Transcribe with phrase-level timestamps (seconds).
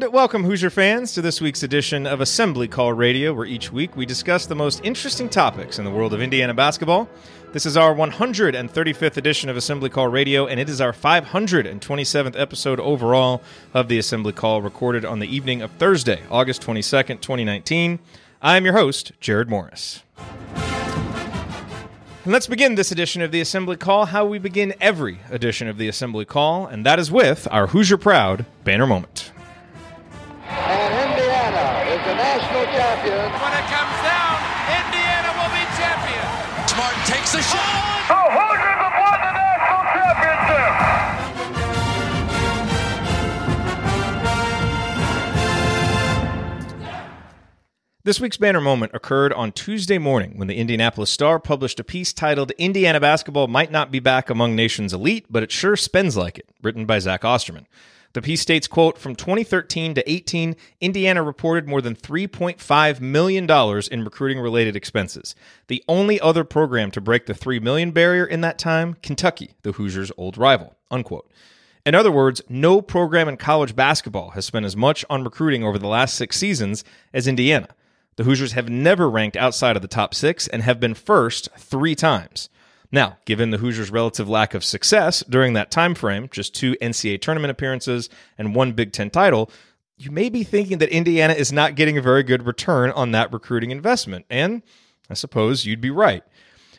[0.00, 3.96] And welcome, Hoosier fans, to this week's edition of Assembly Call Radio, where each week
[3.96, 7.08] we discuss the most interesting topics in the world of Indiana basketball.
[7.52, 12.78] This is our 135th edition of Assembly Call Radio, and it is our 527th episode
[12.78, 13.42] overall
[13.74, 17.98] of the Assembly Call, recorded on the evening of Thursday, August 22nd, 2019.
[18.40, 20.04] I'm your host, Jerod Morris.
[22.22, 25.76] And let's begin this edition of the Assembly Call how we begin every edition of
[25.76, 29.32] the Assembly Call, and that is with our Hoosier Proud banner moment.
[32.08, 33.20] And Indiana is the national champion.
[33.36, 34.40] When it comes down,
[34.80, 36.24] Indiana will be champion.
[36.66, 38.08] Smart takes the shot.
[38.08, 38.24] Oh!
[38.24, 40.72] The Hoosiers have won the national championship.
[48.04, 52.14] This week's banner moment occurred on Tuesday morning when the Indianapolis Star published a piece
[52.14, 56.38] titled Indiana Basketball Might Not Be Back Among Nation's Elite, but it sure spends like
[56.38, 57.66] it, written by Zach Osterman.
[58.18, 63.48] The piece states, quote, from 2013 to 18, Indiana reported more than $3.5 million
[63.92, 65.36] in recruiting related expenses.
[65.68, 69.70] The only other program to break the 3 million barrier in that time, Kentucky, the
[69.70, 71.30] Hoosiers' old rival, unquote.
[71.86, 75.78] In other words, no program in college basketball has spent as much on recruiting over
[75.78, 76.82] the last six seasons
[77.14, 77.68] as Indiana.
[78.16, 81.94] The Hoosiers have never ranked outside of the top six and have been first three
[81.94, 82.48] times.
[82.90, 87.20] Now, given the Hoosiers' relative lack of success during that time frame, just two NCAA
[87.20, 88.08] tournament appearances
[88.38, 89.50] and one Big Ten title,
[89.98, 93.32] you may be thinking that Indiana is not getting a very good return on that
[93.32, 94.24] recruiting investment.
[94.30, 94.62] And
[95.10, 96.22] I suppose you'd be right.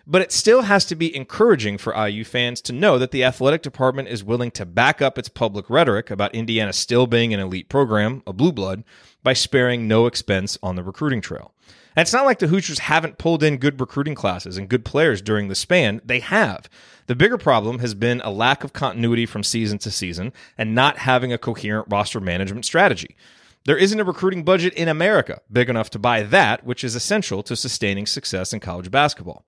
[0.08, 3.62] But it still has to be encouraging for IU fans to know that the athletic
[3.62, 7.70] department is willing to back up its public rhetoric about Indiana still being an elite
[7.70, 8.84] program, a blue blood,
[9.22, 11.54] by sparing no expense on the recruiting trail.
[12.00, 15.22] And it's not like the Hoosiers haven't pulled in good recruiting classes and good players
[15.22, 16.00] during the span.
[16.06, 16.70] They have.
[17.08, 21.00] The bigger problem has been a lack of continuity from season to season and not
[21.00, 23.18] having a coherent roster management strategy.
[23.66, 27.44] There isn't a recruiting budget in America big enough to buy that, which is essential
[27.44, 29.44] to sustaining success in college basketball.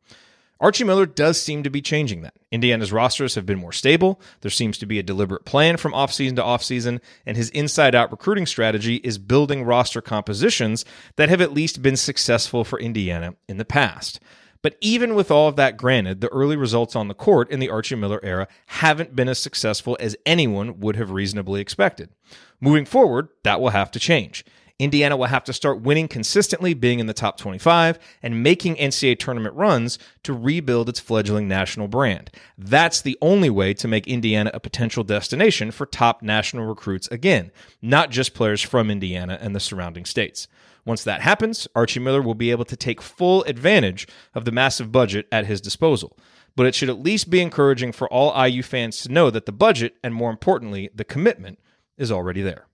[0.61, 2.35] Archie Miller does seem to be changing that.
[2.51, 4.22] Indiana's rosters have been more stable.
[4.41, 8.11] There seems to be a deliberate plan from offseason to offseason, and his inside out
[8.11, 10.85] recruiting strategy is building roster compositions
[11.16, 14.19] that have at least been successful for Indiana in the past.
[14.61, 17.69] But even with all of that granted, the early results on the court in the
[17.69, 22.09] Archie Miller era haven't been as successful as anyone would have reasonably expected.
[22.59, 24.45] Moving forward, that will have to change.
[24.81, 29.19] Indiana will have to start winning consistently, being in the top 25, and making NCAA
[29.19, 32.31] tournament runs to rebuild its fledgling national brand.
[32.58, 37.52] That's the only way to make Indiana a potential destination for top national recruits again,
[37.80, 40.47] not just players from Indiana and the surrounding states.
[40.84, 44.92] Once that happens, Archie Miller will be able to take full advantage of the massive
[44.92, 46.18] budget at his disposal.
[46.56, 49.52] But it should at least be encouraging for all IU fans to know that the
[49.52, 51.59] budget, and more importantly, the commitment,
[52.00, 52.66] is already there.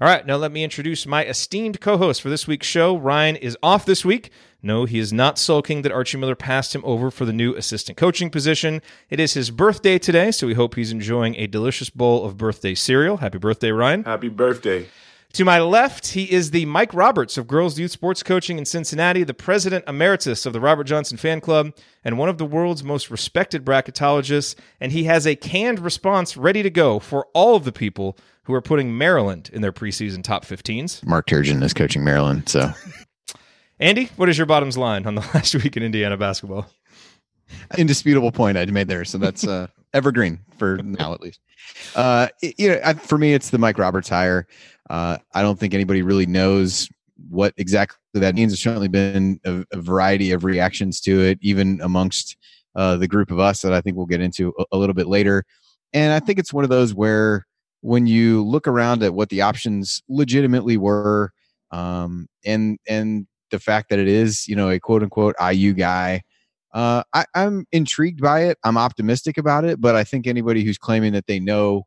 [0.00, 2.96] All right, now let me introduce my esteemed co host for this week's show.
[2.96, 4.30] Ryan is off this week.
[4.62, 7.98] No, he is not sulking that Archie Miller passed him over for the new assistant
[7.98, 8.80] coaching position.
[9.10, 12.74] It is his birthday today, so we hope he's enjoying a delicious bowl of birthday
[12.74, 13.16] cereal.
[13.18, 14.04] Happy birthday, Ryan.
[14.04, 14.86] Happy birthday.
[15.34, 19.24] To my left, he is the Mike Roberts of Girls Youth Sports Coaching in Cincinnati,
[19.24, 21.72] the president emeritus of the Robert Johnson Fan Club,
[22.04, 24.54] and one of the world's most respected bracketologists.
[24.78, 28.52] And he has a canned response ready to go for all of the people who
[28.52, 31.06] are putting Maryland in their preseason top 15s.
[31.06, 32.70] Mark Turgeon is coaching Maryland, so
[33.80, 36.66] Andy, what is your bottoms line on the last week in Indiana basketball?
[37.76, 39.04] indisputable point I'd made there.
[39.04, 41.40] So that's uh, evergreen for now, at least.
[41.94, 44.46] Uh, it- you know, I, for me, it's the Mike Roberts hire.
[44.92, 46.86] Uh, I don't think anybody really knows
[47.30, 48.52] what exactly that means.
[48.52, 52.36] There's certainly been a, a variety of reactions to it, even amongst
[52.76, 55.06] uh, the group of us that I think we'll get into a, a little bit
[55.06, 55.44] later.
[55.94, 57.46] And I think it's one of those where
[57.80, 61.32] when you look around at what the options legitimately were,
[61.70, 66.20] um, and and the fact that it is, you know, a quote unquote IU guy,
[66.74, 68.58] uh, I, I'm intrigued by it.
[68.62, 71.86] I'm optimistic about it, but I think anybody who's claiming that they know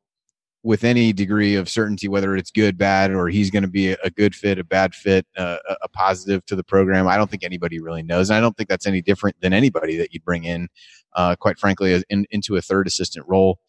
[0.65, 4.09] with any degree of certainty whether it's good, bad, or he's going to be a,
[4.09, 7.79] good fit, a bad fit, uh, a, positive to the program, I don't think anybody
[7.79, 8.31] really knows.
[8.31, 10.67] And I don't think that's any different than anybody that you'd bring in,
[11.13, 13.59] uh, quite frankly, in, into a third assistant role.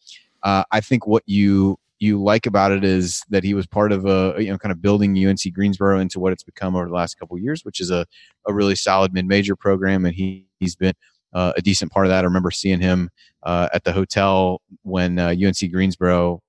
[0.41, 4.05] Uh, I think what you you like about it is that he was part of
[4.05, 7.19] a you know kind of building UNC Greensboro into what it's become over the last
[7.19, 8.07] couple years, which is a,
[8.47, 10.93] a really solid mid major program, and he he's been
[11.33, 12.23] uh, a decent part of that.
[12.23, 13.09] I remember seeing him
[13.43, 16.41] uh, at the hotel when uh, UNC Greensboro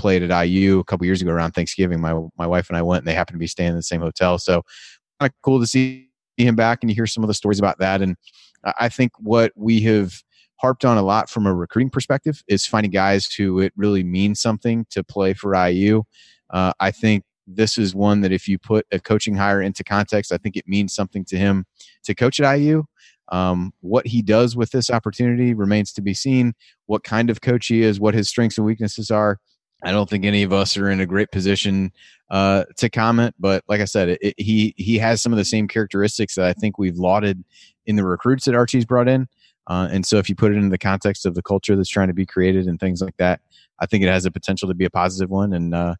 [0.00, 2.00] played at IU a couple years ago around Thanksgiving.
[2.00, 4.00] My my wife and I went, and they happened to be staying in the same
[4.00, 4.62] hotel, so
[5.20, 6.08] kind of cool to see
[6.38, 8.00] him back and you hear some of the stories about that.
[8.00, 8.16] And
[8.78, 10.14] I think what we have
[10.56, 14.40] harped on a lot from a recruiting perspective is finding guys who it really means
[14.40, 16.02] something to play for IU.
[16.50, 20.32] Uh, I think this is one that if you put a coaching hire into context,
[20.32, 21.66] I think it means something to him
[22.04, 22.84] to coach at IU.
[23.30, 26.54] Um, what he does with this opportunity remains to be seen.
[26.86, 29.38] What kind of coach he is, what his strengths and weaknesses are.
[29.82, 31.92] I don't think any of us are in a great position
[32.30, 35.44] uh, to comment, but like I said, it, it, he he has some of the
[35.44, 37.42] same characteristics that I think we've lauded
[37.86, 39.28] in the recruits that Archie's brought in.
[39.66, 42.08] Uh, and so, if you put it in the context of the culture that's trying
[42.08, 43.40] to be created and things like that,
[43.80, 45.52] I think it has the potential to be a positive one.
[45.52, 45.94] And uh,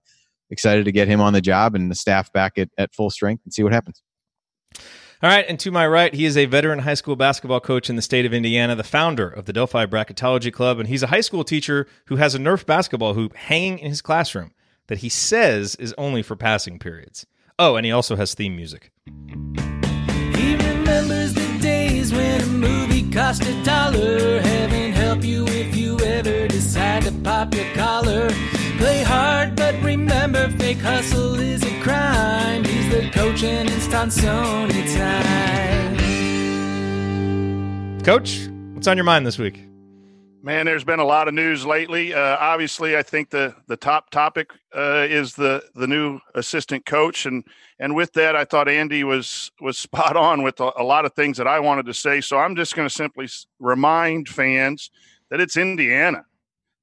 [0.51, 3.43] excited to get him on the job and the staff back at, at full strength
[3.45, 4.03] and see what happens.
[5.23, 7.97] All right, and to my right, he is a veteran high school basketball coach in
[7.97, 11.21] the state of Indiana, the founder of the Delphi Bracketology Club, and he's a high
[11.21, 14.53] school teacher who has a Nerf basketball hoop hanging in his classroom
[14.87, 17.27] that he says is only for passing periods.
[17.59, 18.93] Oh, and he also has theme music.
[22.11, 24.41] Days when a movie cost a dollar.
[24.41, 28.31] Heaven help you if you ever decide to pop your collar.
[28.79, 32.65] Play hard, but remember, fake hustle is a crime.
[32.65, 35.99] He's the coach and it's Tonsoni time.
[38.03, 39.63] Coach, what's on your mind this week?
[40.43, 42.15] Man, there's been a lot of news lately.
[42.15, 47.27] Uh, obviously, I think the the top topic uh, is the the new assistant coach,
[47.27, 47.45] and
[47.79, 51.13] and with that, I thought Andy was was spot on with a, a lot of
[51.15, 52.21] things that I wanted to say.
[52.21, 53.29] So I'm just going to simply
[53.59, 54.91] remind fans
[55.29, 56.25] that it's Indiana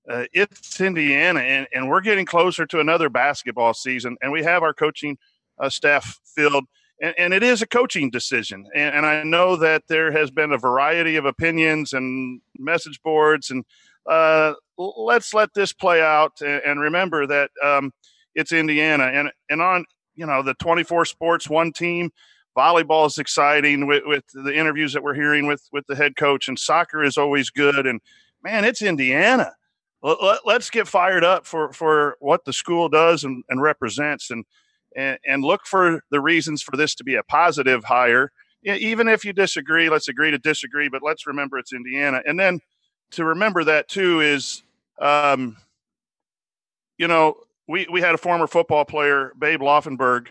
[0.10, 4.64] uh, it's Indiana, and, and we're getting closer to another basketball season, and we have
[4.64, 5.18] our coaching
[5.60, 6.66] uh, staff filled.
[7.02, 8.66] And, and, it is a coaching decision.
[8.74, 13.52] And, and, I know that there has been a variety of opinions and message boards.
[13.52, 13.64] And
[14.10, 16.42] uh, let's let this play out.
[16.42, 17.92] And, and remember that um,
[18.34, 19.06] it's Indiana.
[19.06, 19.86] And, and on,
[20.16, 22.10] you know, the 24 sports, one team,
[22.58, 26.48] volleyball is exciting with, with the interviews that we're hearing with, with the head coach.
[26.48, 27.86] And soccer is always good.
[27.86, 28.02] And
[28.44, 29.52] man, it's Indiana
[30.02, 34.46] let, us get fired up for for what the school does and, and represents and,
[34.98, 38.32] and and look for the reasons for this to be a positive hire.
[38.64, 42.22] Even if you disagree let's agree to disagree but let's remember it's indiana.
[42.26, 42.60] And then
[43.12, 44.64] to remember that too is
[45.00, 45.56] um,
[46.98, 50.28] you know we we had a former football player babe laufenberg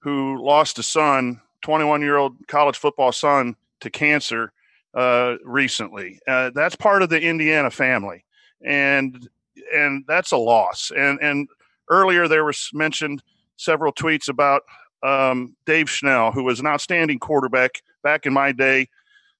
[0.00, 4.52] who lost a son 21 year old college football son to cancer
[4.94, 6.18] uh, recently.
[6.28, 8.24] Uh, that's part of the indiana family.
[8.62, 9.28] And
[9.74, 10.92] and that's a loss.
[10.96, 11.48] And and
[11.88, 13.22] earlier there was mentioned
[13.60, 14.62] several tweets about
[15.02, 18.88] um, Dave Schnell, who was an outstanding quarterback back in my day,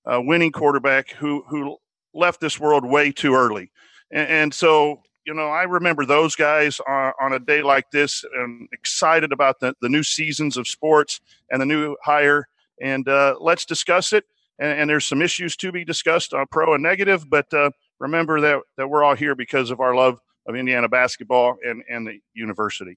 [0.07, 1.77] winning quarterback who who
[2.15, 3.71] left this world way too early.
[4.11, 8.25] And, and so you know I remember those guys on, on, a day like this
[8.35, 11.21] and excited about the, the new seasons of sports
[11.51, 12.49] and the new hire.
[12.81, 14.25] And uh, let's discuss it.
[14.59, 18.41] And, and, there's some issues to be discussed, uh, pro and negative, but uh, remember
[18.41, 22.21] that that we're all here because of our love of Indiana basketball and and the
[22.35, 22.97] university.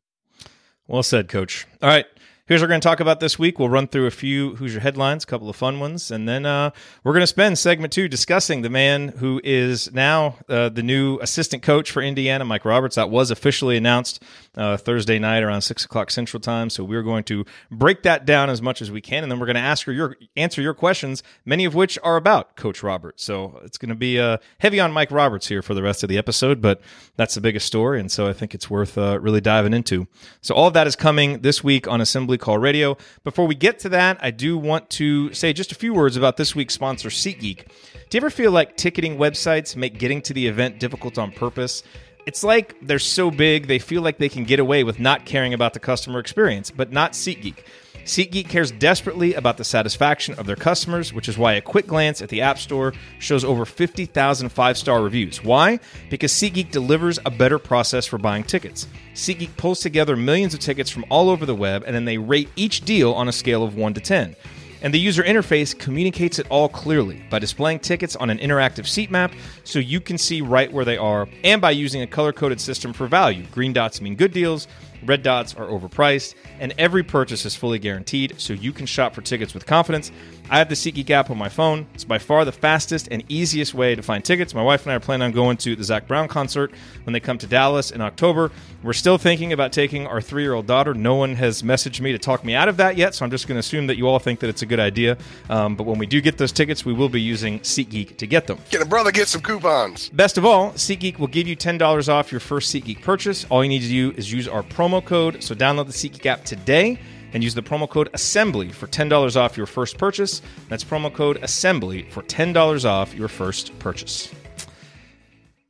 [0.87, 1.65] Well said, Coach.
[1.81, 2.05] All right.
[2.45, 3.57] Here's what we're going to talk about this week.
[3.57, 6.71] We'll run through a few Hoosier headlines, a couple of fun ones, and then uh,
[7.01, 11.19] we're going to spend segment two discussing the man who is now uh, the new
[11.19, 12.97] assistant coach for Indiana, Mike Roberts.
[12.97, 14.21] That was officially announced
[14.55, 16.69] uh, Thursday night around six o'clock Central Time.
[16.69, 19.45] So we're going to break that down as much as we can, and then we're
[19.45, 23.23] going to ask your answer your questions, many of which are about Coach Roberts.
[23.23, 26.09] So it's going to be uh, heavy on Mike Roberts here for the rest of
[26.09, 26.81] the episode, but
[27.15, 30.07] that's the biggest story, and so I think it's worth uh, really diving into.
[30.41, 32.97] So all of that is coming this week on Assembly Call Radio.
[33.23, 36.37] Before we get to that, I do want to say just a few words about
[36.37, 37.67] this week's sponsor, SeatGeek.
[38.09, 41.83] Do you ever feel like ticketing websites make getting to the event difficult on purpose?
[42.25, 45.53] It's like they're so big, they feel like they can get away with not caring
[45.53, 47.63] about the customer experience, but not SeatGeek.
[48.05, 52.21] SeatGeek cares desperately about the satisfaction of their customers, which is why a quick glance
[52.21, 55.43] at the App Store shows over 50,000 five star reviews.
[55.43, 55.79] Why?
[56.09, 58.87] Because SeatGeek delivers a better process for buying tickets.
[59.13, 62.49] SeatGeek pulls together millions of tickets from all over the web and then they rate
[62.57, 64.35] each deal on a scale of 1 to 10.
[64.81, 69.09] And the user interface communicates it all clearly by displaying tickets on an interactive seat
[69.09, 69.31] map
[69.63, 72.91] so you can see right where they are, and by using a color coded system
[72.91, 73.45] for value.
[73.53, 74.67] Green dots mean good deals,
[75.05, 79.21] red dots are overpriced, and every purchase is fully guaranteed so you can shop for
[79.21, 80.11] tickets with confidence.
[80.49, 81.87] I have the SeatGeek app on my phone.
[81.93, 84.53] It's by far the fastest and easiest way to find tickets.
[84.53, 86.71] My wife and I are planning on going to the Zac Brown concert
[87.05, 88.51] when they come to Dallas in October.
[88.83, 90.93] We're still thinking about taking our three year old daughter.
[90.93, 93.47] No one has messaged me to talk me out of that yet, so I'm just
[93.47, 95.17] going to assume that you all think that it's a good idea.
[95.49, 98.45] Um, but when we do get those tickets, we will be using SeatGeek to get
[98.47, 98.59] them.
[98.69, 100.09] Get a brother get some coupons.
[100.09, 103.45] Best of all, SeatGeek will give you $10 off your first SeatGeek purchase.
[103.49, 105.41] All you need to do is use our promo code.
[105.41, 106.99] So download the SeatGeek app today
[107.33, 110.41] and use the promo code assembly for $10 off your first purchase.
[110.69, 114.33] That's promo code assembly for $10 off your first purchase.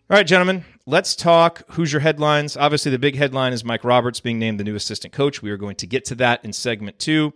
[0.10, 2.58] All right, gentlemen, let's talk Hoosier headlines.
[2.58, 5.42] Obviously, the big headline is Mike Roberts being named the new assistant coach.
[5.42, 7.34] We are going to get to that in segment two.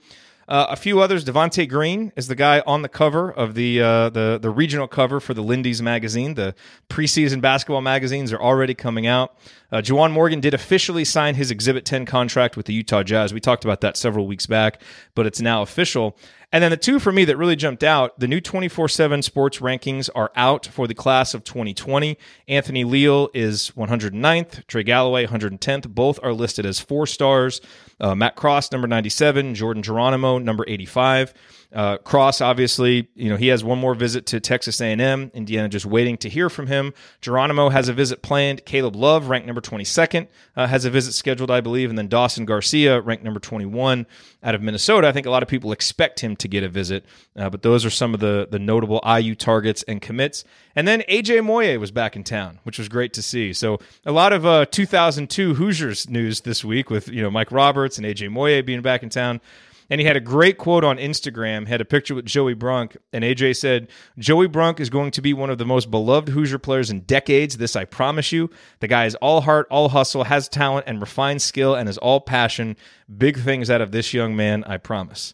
[0.48, 1.26] Uh, a few others.
[1.26, 5.20] Devonte Green is the guy on the cover of the uh, the the regional cover
[5.20, 6.36] for the Lindy's magazine.
[6.36, 6.56] The
[6.88, 9.38] preseason basketball magazines are already coming out.
[9.72, 13.34] Uh, Juwan Morgan did officially sign his Exhibit 10 contract with the Utah Jazz.
[13.34, 14.82] We talked about that several weeks back,
[15.14, 16.18] but it's now official.
[16.54, 19.60] And then the two for me that really jumped out the new 24 7 sports
[19.60, 22.18] rankings are out for the class of 2020.
[22.48, 25.90] Anthony Leal is 109th, Trey Galloway 110th.
[25.90, 27.60] Both are listed as four stars.
[28.00, 31.34] Uh, Matt Cross, number 97, Jordan Geronimo, number 85.
[31.74, 35.32] Uh, Cross, obviously, you know he has one more visit to Texas A&M.
[35.34, 36.94] Indiana just waiting to hear from him.
[37.20, 38.66] Geronimo has a visit planned.
[38.66, 42.46] Caleb Love, ranked number 22nd, uh, has a visit scheduled, I believe, and then Dawson
[42.46, 44.06] Garcia, ranked number 21,
[44.44, 45.10] out of Minnesota.
[45.10, 47.06] I think a lot of people expect him to get a visit,
[47.36, 50.46] uh, but those are some of the the notable IU targets and commits.
[50.76, 53.52] And then AJ Moye was back in town, which was great to see.
[53.52, 57.98] So a lot of uh, 2002 Hoosiers news this week with you know Mike Roberts
[57.98, 59.42] and AJ Moye being back in town.
[59.90, 63.24] And he had a great quote on Instagram, had a picture with Joey Brunk, and
[63.24, 66.90] AJ said, Joey Brunk is going to be one of the most beloved Hoosier players
[66.90, 67.58] in decades.
[67.58, 68.50] This I promise you.
[68.80, 72.20] The guy is all heart, all hustle, has talent and refined skill, and is all
[72.20, 72.76] passion.
[73.18, 75.34] Big things out of this young man, I promise.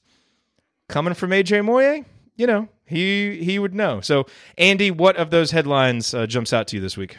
[0.88, 2.06] Coming from AJ Moye,
[2.36, 4.02] you know, he he would know.
[4.02, 7.18] So, Andy, what of those headlines uh, jumps out to you this week?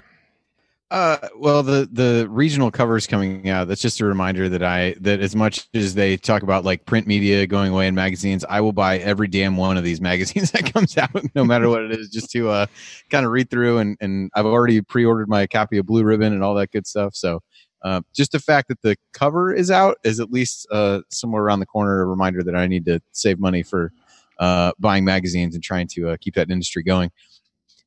[0.95, 3.67] Uh, well, the the regional covers coming out.
[3.67, 7.09] That's just a reminder that I that as much as they talk about like print
[7.09, 10.73] media going away in magazines, I will buy every damn one of these magazines that
[10.73, 12.67] comes out, no matter what it is, just to uh
[13.11, 13.79] kind of read through.
[13.79, 17.17] And and I've already pre-ordered my copy of Blue Ribbon and all that good stuff.
[17.17, 17.41] So.
[17.83, 21.61] Uh, just the fact that the cover is out is at least uh, somewhere around
[21.61, 23.93] the corner a reminder that I need to save money for
[24.39, 27.11] uh, buying magazines and trying to uh, keep that industry going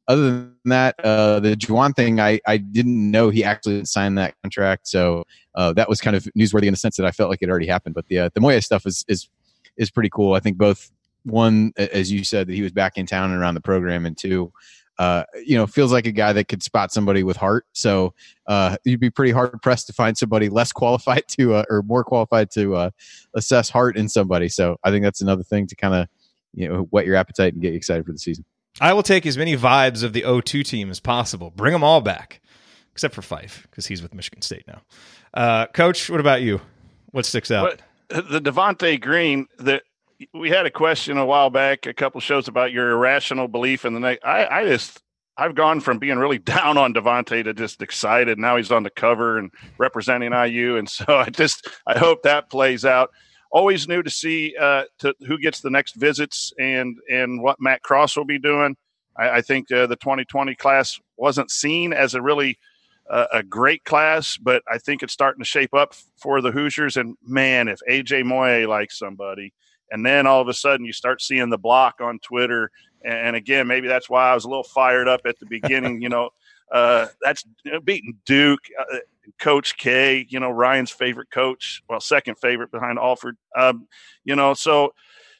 [0.07, 4.35] other than that, uh, the Juwan thing, I, I didn't know he actually signed that
[4.41, 7.41] contract, so uh, that was kind of newsworthy in the sense that I felt like
[7.41, 7.95] it already happened.
[7.95, 9.29] But the uh, the Moye stuff is is
[9.75, 10.33] is pretty cool.
[10.33, 10.89] I think both
[11.23, 14.17] one, as you said, that he was back in town and around the program, and
[14.17, 14.51] two,
[14.97, 17.65] uh, you know, feels like a guy that could spot somebody with heart.
[17.73, 18.13] So
[18.47, 22.05] uh, you'd be pretty hard pressed to find somebody less qualified to uh, or more
[22.05, 22.89] qualified to uh,
[23.35, 24.47] assess heart in somebody.
[24.47, 26.07] So I think that's another thing to kind of
[26.53, 28.45] you know whet your appetite and get you excited for the season.
[28.79, 31.51] I will take as many vibes of the O2 team as possible.
[31.55, 32.41] Bring them all back,
[32.91, 34.81] except for Fife because he's with Michigan State now.
[35.33, 36.61] Uh, Coach, what about you?
[37.11, 37.81] What sticks out?
[38.09, 39.83] But the Devonte Green, that
[40.33, 43.93] we had a question a while back, a couple shows about your irrational belief in
[43.93, 44.25] the next.
[44.25, 45.01] I, I just
[45.37, 48.37] I've gone from being really down on Devonte to just excited.
[48.37, 52.49] Now he's on the cover and representing IU, and so I just I hope that
[52.49, 53.11] plays out
[53.51, 57.81] always new to see uh, to who gets the next visits and and what Matt
[57.83, 58.75] Cross will be doing.
[59.17, 62.57] I, I think uh, the 2020 class wasn't seen as a really
[63.09, 66.97] uh, a great class, but I think it's starting to shape up for the Hoosiers.
[66.97, 69.53] And man, if AJ Moye likes somebody,
[69.91, 72.69] and then all of a sudden you start seeing the block on Twitter,
[73.03, 76.01] and, and again, maybe that's why I was a little fired up at the beginning.
[76.01, 76.29] you know,
[76.71, 77.43] uh, that's
[77.83, 78.61] beating Duke.
[78.79, 78.97] Uh,
[79.39, 83.37] Coach K, you know, Ryan's favorite coach, well, second favorite behind Alford.
[83.57, 83.87] Um,
[84.23, 84.93] you know, so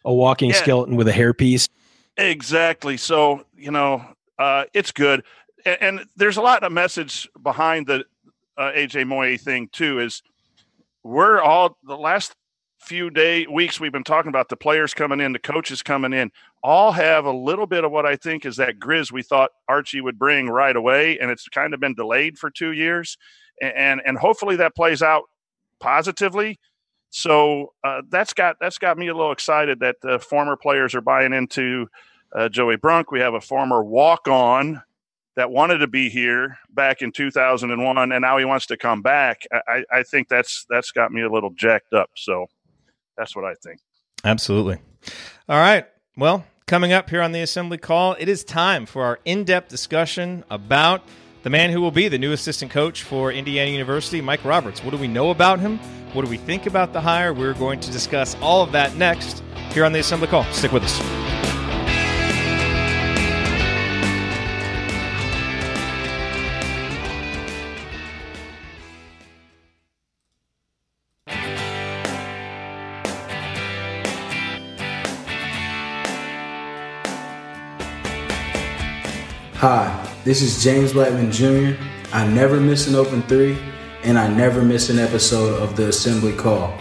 [0.04, 1.70] a walking yeah, skeleton with a hairpiece.
[2.18, 2.98] Exactly.
[2.98, 4.04] So, you know,
[4.40, 5.24] uh, it's good.
[5.66, 8.06] And, and, there's a lot of message behind the
[8.58, 10.22] uh, AJ Moye thing too, is
[11.04, 12.34] we're all the last
[12.80, 16.32] few day weeks we've been talking about the players coming in, the coaches coming in,
[16.68, 20.02] all have a little bit of what I think is that grizz we thought Archie
[20.02, 23.18] would bring right away, and it's kind of been delayed for two years
[23.62, 25.24] and and hopefully that plays out
[25.80, 26.60] positively.
[27.10, 31.02] So uh, that's got that's got me a little excited that the former players are
[31.02, 31.88] buying into
[32.36, 33.12] uh, Joey Brunk.
[33.12, 34.82] We have a former walk on
[35.36, 39.44] that wanted to be here back in 2001, and now he wants to come back.
[39.52, 42.10] I, I think that's that's got me a little jacked up.
[42.16, 42.48] So
[43.18, 43.80] that's what I think.
[44.24, 44.80] Absolutely.
[45.48, 45.86] All right.
[46.18, 50.44] Well, coming up here on the assembly call, it is time for our in-depth discussion
[50.50, 51.02] about
[51.44, 54.84] the man who will be the new assistant coach for Indiana University, Mike Roberts.
[54.84, 55.78] What do we know about him?
[56.12, 57.34] What do we think about the hire?
[57.34, 60.44] We're going to discuss all of that next here on the Assembly Call.
[60.52, 61.27] Stick with us.
[79.70, 81.78] Hi, this is James Blackman Jr.
[82.14, 83.58] I never miss an open three,
[84.02, 86.74] and I never miss an episode of the Assembly Call.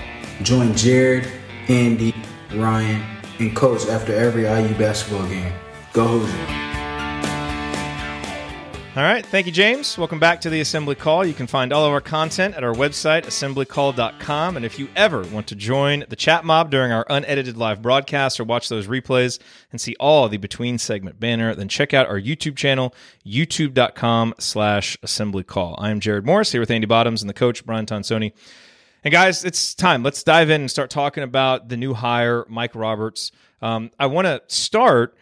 [0.42, 1.28] Join Jerod,
[1.66, 2.14] Andy,
[2.54, 3.02] Ryan,
[3.40, 5.52] and Coach after every IU basketball game.
[5.92, 6.65] Go Hoosiers!
[8.96, 9.26] All right.
[9.26, 9.98] Thank you, James.
[9.98, 11.26] Welcome back to the Assembly Call.
[11.26, 14.56] You can find all of our content at our website, assemblycall.com.
[14.56, 18.40] And if you ever want to join the chat mob during our unedited live broadcast
[18.40, 19.38] or watch those replays
[19.70, 24.96] and see all the between segment banner, then check out our YouTube channel, youtube.com slash
[25.02, 25.74] assembly call.
[25.76, 28.32] I am Jerod Morris here with Andy Bottoms and the coach, Brian Tonsoni.
[29.04, 30.04] And guys, it's time.
[30.04, 33.30] Let's dive in and start talking about the new hire, Mike Roberts.
[33.60, 35.18] Um, I want to start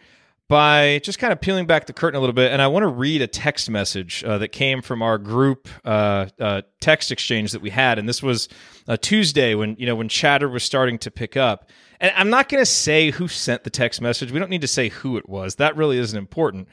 [0.47, 2.87] by just kind of peeling back the curtain a little bit, and I want to
[2.87, 7.61] read a text message uh, that came from our group uh, uh, text exchange that
[7.61, 8.47] we had, and this was
[8.87, 11.69] a Tuesday when you know when chatter was starting to pick up.
[11.99, 14.31] And I'm not going to say who sent the text message.
[14.31, 15.55] We don't need to say who it was.
[15.55, 16.67] That really isn't important.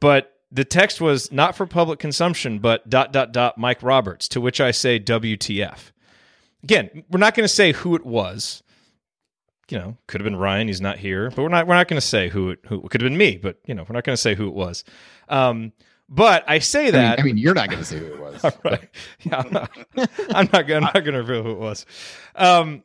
[0.00, 4.28] But the text was not for public consumption, but dot dot dot Mike Roberts.
[4.28, 5.90] To which I say WTF.
[6.62, 8.62] Again, we're not going to say who it was
[9.70, 10.66] you know, could have been Ryan.
[10.66, 12.90] He's not here, but we're not we're not going to say who it, who it
[12.90, 14.84] could have been me, but you know, we're not going to say who it was.
[15.28, 15.72] Um,
[16.08, 17.20] but I say that.
[17.20, 18.44] I mean, I mean you're not going to say who it was.
[18.64, 18.88] right.
[19.20, 19.70] Yeah, I'm not.
[20.34, 21.86] I'm not, I'm not going to reveal who it was.
[22.34, 22.82] Um,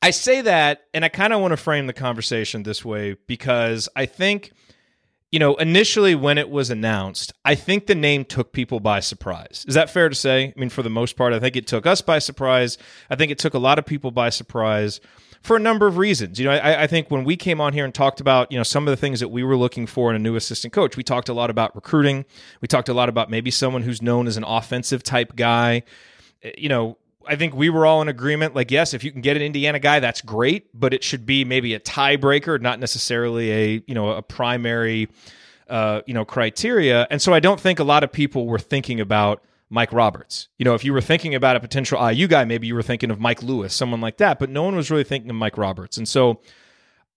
[0.00, 3.88] I say that, and I kind of want to frame the conversation this way because
[3.96, 4.52] I think,
[5.32, 9.64] you know, initially when it was announced, I think the name took people by surprise.
[9.66, 10.52] Is that fair to say?
[10.56, 12.78] I mean, for the most part, I think it took us by surprise.
[13.10, 15.00] I think it took a lot of people by surprise
[15.42, 16.38] for a number of reasons.
[16.38, 18.62] You know, I, I, think when we came on here and talked about, you know,
[18.62, 21.02] some of the things that we were looking for in a new assistant coach, we
[21.02, 22.24] talked a lot about recruiting.
[22.60, 25.82] We talked a lot about maybe someone who's known as an offensive type guy.
[26.42, 28.54] Eh, you know, I think we were all in agreement.
[28.54, 31.44] Like, yes, if you can get an Indiana guy, that's great, but it should be
[31.44, 35.08] maybe a tiebreaker, not necessarily a you know a primary,
[35.68, 37.06] uh, you know, criteria.
[37.10, 40.48] And so I don't think a lot of people were thinking about Mike Roberts.
[40.58, 43.10] You know, if you were thinking about a potential IU guy, maybe you were thinking
[43.10, 45.96] of Mike Lewis, someone like that, but no one was really thinking of Mike Roberts.
[45.96, 46.40] And so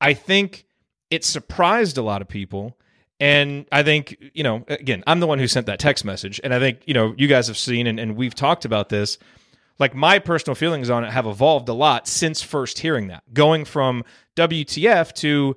[0.01, 0.65] I think
[1.09, 2.77] it surprised a lot of people.
[3.19, 6.39] And I think, you know, again, I'm the one who sent that text message.
[6.43, 9.17] And I think, you know, you guys have seen and, and we've talked about this.
[9.77, 13.65] Like my personal feelings on it have evolved a lot since first hearing that, going
[13.65, 14.03] from
[14.35, 15.55] WTF to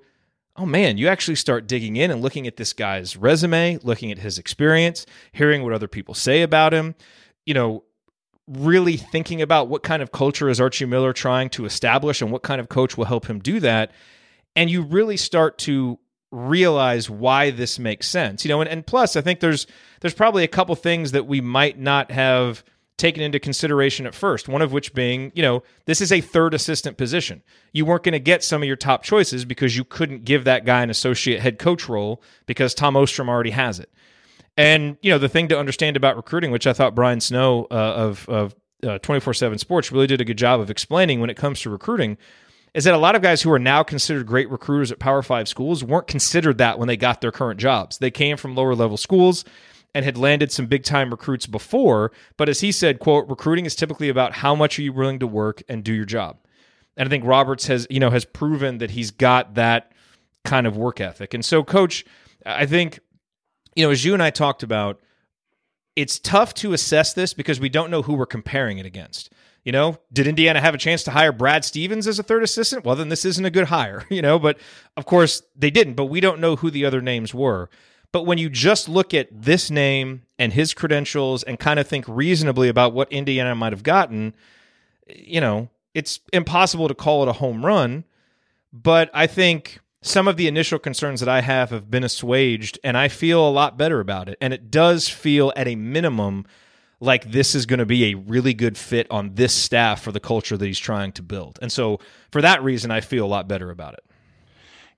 [0.63, 4.19] oh man, you actually start digging in and looking at this guy's resume, looking at
[4.19, 6.95] his experience, hearing what other people say about him,
[7.45, 7.83] you know,
[8.47, 12.43] really thinking about what kind of culture is Archie Miller trying to establish and what
[12.43, 13.91] kind of coach will help him do that.
[14.55, 15.99] And you really start to
[16.31, 18.45] realize why this makes sense.
[18.45, 19.67] You know, and, and plus I think there's
[20.01, 22.63] there's probably a couple things that we might not have
[22.97, 24.49] taken into consideration at first.
[24.49, 27.43] One of which being, you know, this is a third assistant position.
[27.73, 30.65] You weren't going to get some of your top choices because you couldn't give that
[30.65, 33.91] guy an associate head coach role because Tom Ostrom already has it.
[34.57, 37.75] And you know, the thing to understand about recruiting, which I thought Brian Snow uh,
[37.75, 38.55] of of
[38.87, 41.61] uh, twenty four seven Sports really did a good job of explaining when it comes
[41.63, 42.19] to recruiting,
[42.75, 45.49] is that a lot of guys who are now considered great recruiters at Power Five
[45.49, 47.99] schools weren't considered that when they got their current jobs.
[47.99, 49.45] They came from lower level schools
[49.95, 52.13] and had landed some big time recruits before.
[52.37, 55.27] But as he said, quote, recruiting is typically about how much are you willing to
[55.27, 56.39] work and do your job.
[56.97, 59.93] And I think Roberts has, you know, has proven that he's got that
[60.45, 61.35] kind of work ethic.
[61.35, 62.05] And so, coach,
[62.45, 63.01] I think,
[63.75, 65.01] you know, as you and I talked about,
[65.97, 69.31] it's tough to assess this because we don't know who we're comparing it against.
[69.65, 72.85] You know, did Indiana have a chance to hire Brad Stevens as a third assistant?
[72.85, 74.59] Well, then this isn't a good hire, you know, but
[74.97, 77.71] of course they didn't, but we don't know who the other names were.
[78.13, 82.05] But when you just look at this name and his credentials and kind of think
[82.07, 84.35] reasonably about what Indiana might have gotten,
[85.09, 88.05] you know, it's impossible to call it a home run.
[88.73, 92.97] But I think some of the initial concerns that I have have been assuaged, and
[92.97, 94.37] I feel a lot better about it.
[94.41, 96.45] And it does feel, at a minimum,
[97.01, 100.21] like this is going to be a really good fit on this staff for the
[100.21, 101.59] culture that he's trying to build.
[101.63, 101.99] And so,
[102.31, 104.05] for that reason, I feel a lot better about it.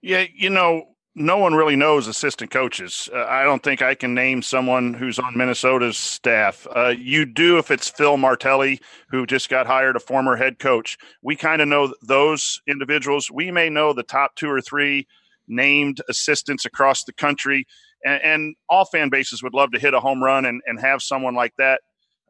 [0.01, 3.09] Yeah, you know, no one really knows assistant coaches.
[3.13, 6.67] Uh, I don't think I can name someone who's on Minnesota's staff.
[6.75, 10.99] Uh, you do if it's Phil Martelli, who just got hired, a former head coach.
[11.23, 13.31] We kind of know those individuals.
[13.31, 15.07] We may know the top two or three
[15.47, 17.67] named assistants across the country,
[18.05, 21.01] and, and all fan bases would love to hit a home run and, and have
[21.01, 21.83] someone like that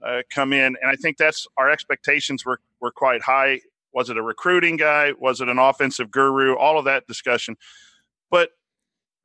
[0.05, 0.77] uh, come in.
[0.83, 3.61] And I think that's our expectations were, were quite high.
[3.95, 5.13] Was it a recruiting guy?
[5.19, 6.55] Was it an offensive guru?
[6.57, 7.57] All of that discussion.
[8.31, 8.51] But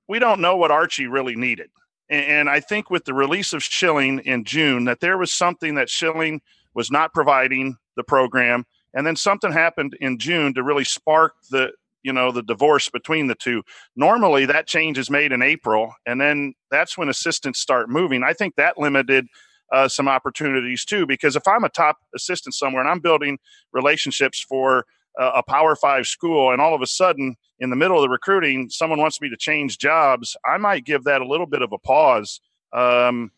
[0.10, 1.69] we don't know what Archie really needed.
[2.10, 5.89] And I think with the release of Schilling in June, that there was something that
[5.89, 6.41] Schilling
[6.74, 8.65] was not providing the program.
[8.95, 13.28] And then something happened in June to really spark the, you know, the divorce between
[13.28, 13.62] the two.
[13.95, 18.24] Normally that change is made in April, and then that's when assistants start moving.
[18.24, 19.28] I think that limited
[19.72, 23.38] uh, some opportunities too, because if I'm a top assistant somewhere and I'm building
[23.72, 24.86] relationships for
[25.19, 28.69] a Power Five school, and all of a sudden, in the middle of the recruiting,
[28.69, 31.78] someone wants me to change jobs, I might give that a little bit of a
[31.78, 32.39] pause.
[32.72, 33.32] Um,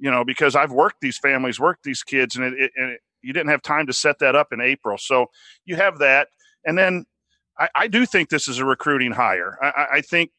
[0.00, 3.00] you know, because I've worked these families, worked these kids, and it, it, and it,
[3.20, 4.96] you didn't have time to set that up in April.
[4.96, 5.26] So
[5.64, 6.28] you have that,
[6.64, 7.04] and then
[7.58, 9.58] I, I do think this is a recruiting hire.
[9.60, 10.30] I, I think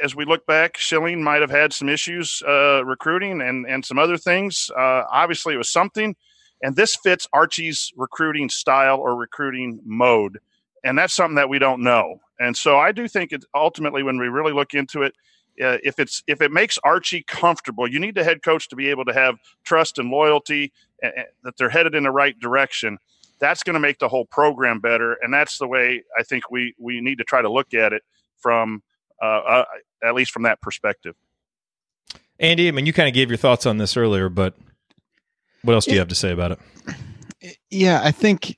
[0.00, 3.98] as we look back, Schilling might have had some issues uh, recruiting and and some
[3.98, 4.70] other things.
[4.76, 6.16] Uh, obviously, it was something,
[6.62, 10.38] and this fits Archie's recruiting style or recruiting mode,
[10.84, 12.20] and that's something that we don't know.
[12.40, 15.14] And so I do think it ultimately, when we really look into it,
[15.62, 18.88] uh, if it's if it makes Archie comfortable, you need the head coach to be
[18.90, 20.72] able to have trust and loyalty
[21.02, 22.98] and, and that they're headed in the right direction.
[23.40, 26.74] That's going to make the whole program better, and that's the way I think we
[26.78, 28.02] we need to try to look at it
[28.38, 28.82] from
[29.22, 29.64] uh, uh,
[30.04, 31.16] at least from that perspective.
[32.38, 34.54] Andy, I mean, you kind of gave your thoughts on this earlier, but
[35.62, 37.58] what else do you have to say about it?
[37.70, 38.56] Yeah, I think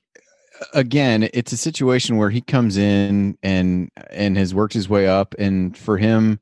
[0.74, 5.34] again, it's a situation where he comes in and and has worked his way up,
[5.38, 6.40] and for him,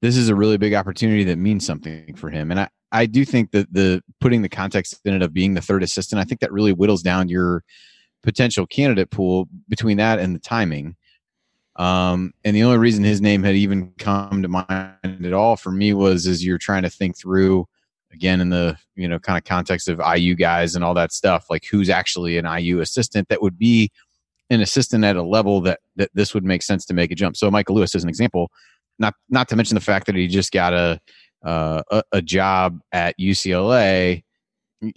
[0.00, 2.50] this is a really big opportunity that means something for him.
[2.50, 5.60] And I I do think that the putting the context in it of being the
[5.60, 7.64] third assistant, I think that really whittles down your
[8.22, 10.96] potential candidate pool between that and the timing.
[11.76, 15.70] Um, and the only reason his name had even come to mind at all for
[15.72, 17.66] me was as you're trying to think through
[18.12, 21.46] again in the you know kind of context of IU guys and all that stuff,
[21.50, 23.90] like who's actually an IU assistant that would be
[24.50, 27.36] an assistant at a level that that this would make sense to make a jump.
[27.36, 28.50] So Michael Lewis is an example,
[28.98, 31.00] not not to mention the fact that he just got a
[31.44, 34.22] uh, a, a job at UCLA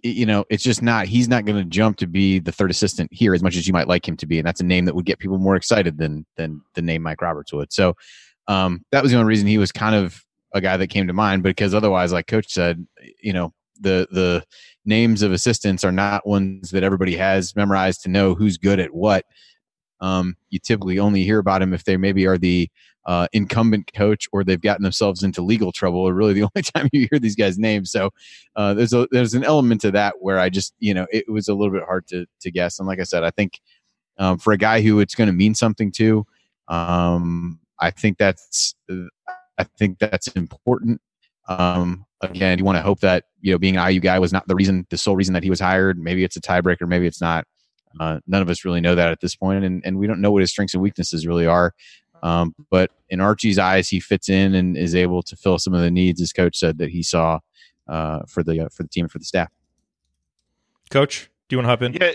[0.01, 3.11] you know, it's just not, he's not going to jump to be the third assistant
[3.13, 4.39] here as much as you might like him to be.
[4.39, 7.21] And that's a name that would get people more excited than, than the name Mike
[7.21, 7.71] Roberts would.
[7.71, 7.95] So,
[8.47, 10.23] um, that was the only reason he was kind of
[10.55, 12.87] a guy that came to mind because otherwise, like coach said,
[13.21, 14.43] you know, the, the
[14.85, 18.93] names of assistants are not ones that everybody has memorized to know who's good at
[18.93, 19.25] what.
[19.99, 22.69] Um, you typically only hear about them if they maybe are the
[23.05, 26.89] uh, incumbent coach or they've gotten themselves into legal trouble or really the only time
[26.91, 28.09] you hear these guys names so
[28.55, 31.47] uh, there's a there's an element to that where i just you know it was
[31.47, 33.61] a little bit hard to to guess and like i said i think
[34.17, 36.25] um, for a guy who it's going to mean something to
[36.67, 38.73] um, i think that's
[39.57, 41.01] i think that's important
[41.47, 44.47] um, again you want to hope that you know being an iu guy was not
[44.47, 47.21] the reason the sole reason that he was hired maybe it's a tiebreaker maybe it's
[47.21, 47.45] not
[47.99, 50.31] uh, none of us really know that at this point, and, and we don't know
[50.31, 51.73] what his strengths and weaknesses really are.
[52.23, 55.81] Um, but in Archie's eyes, he fits in and is able to fill some of
[55.81, 57.39] the needs, his coach said that he saw
[57.87, 59.49] uh, for the uh, for the team and for the staff.
[60.89, 61.93] Coach, do you want to hop in?
[61.93, 62.13] Yeah.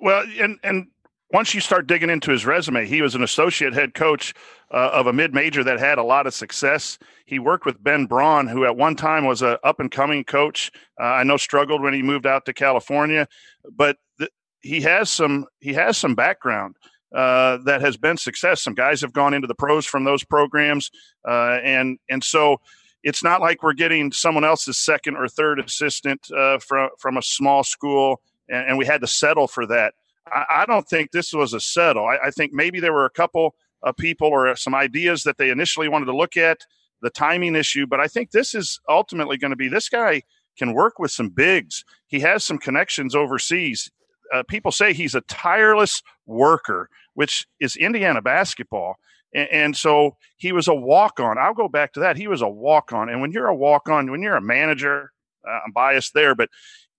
[0.00, 0.88] Well, and and
[1.32, 4.34] once you start digging into his resume, he was an associate head coach
[4.72, 6.98] uh, of a mid major that had a lot of success.
[7.24, 10.70] He worked with Ben Braun, who at one time was a up and coming coach.
[11.00, 13.28] Uh, I know struggled when he moved out to California,
[13.72, 16.76] but th- he has some he has some background
[17.14, 18.62] uh, that has been success.
[18.62, 20.90] Some guys have gone into the pros from those programs,
[21.26, 22.60] uh, and and so
[23.02, 27.22] it's not like we're getting someone else's second or third assistant uh, from from a
[27.22, 29.94] small school, and, and, we had to settle for that.
[30.26, 32.06] I, I don't think this was a settle.
[32.06, 35.50] I, I, think maybe there were a couple of people or some ideas that they
[35.50, 36.58] initially wanted to look at
[37.02, 40.22] the timing issue, but I think this is ultimately going to be this guy
[40.58, 41.84] can work with some bigs.
[42.06, 43.90] He has some connections overseas
[44.32, 48.96] uh, people say he's a tireless worker, which is Indiana basketball.
[49.32, 51.38] And, so he was a walk on.
[51.38, 52.16] I'll go back to that.
[52.16, 53.08] He was a walk on.
[53.08, 55.12] And when you're a walk on, when you're a manager,
[55.48, 56.48] uh, I'm biased there, but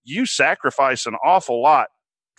[0.06, 1.90] you sacrifice an awful lot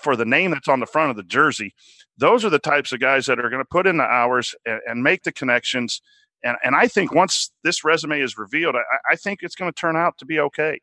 [0.03, 1.75] for the name that's on the front of the jersey.
[2.19, 4.81] Those are the types of guys that are going to put in the hours and,
[4.87, 6.01] and make the connections.
[6.45, 9.81] And, and I think once this resume is revealed, I, I think it's going to
[9.81, 10.81] turn out to be okay.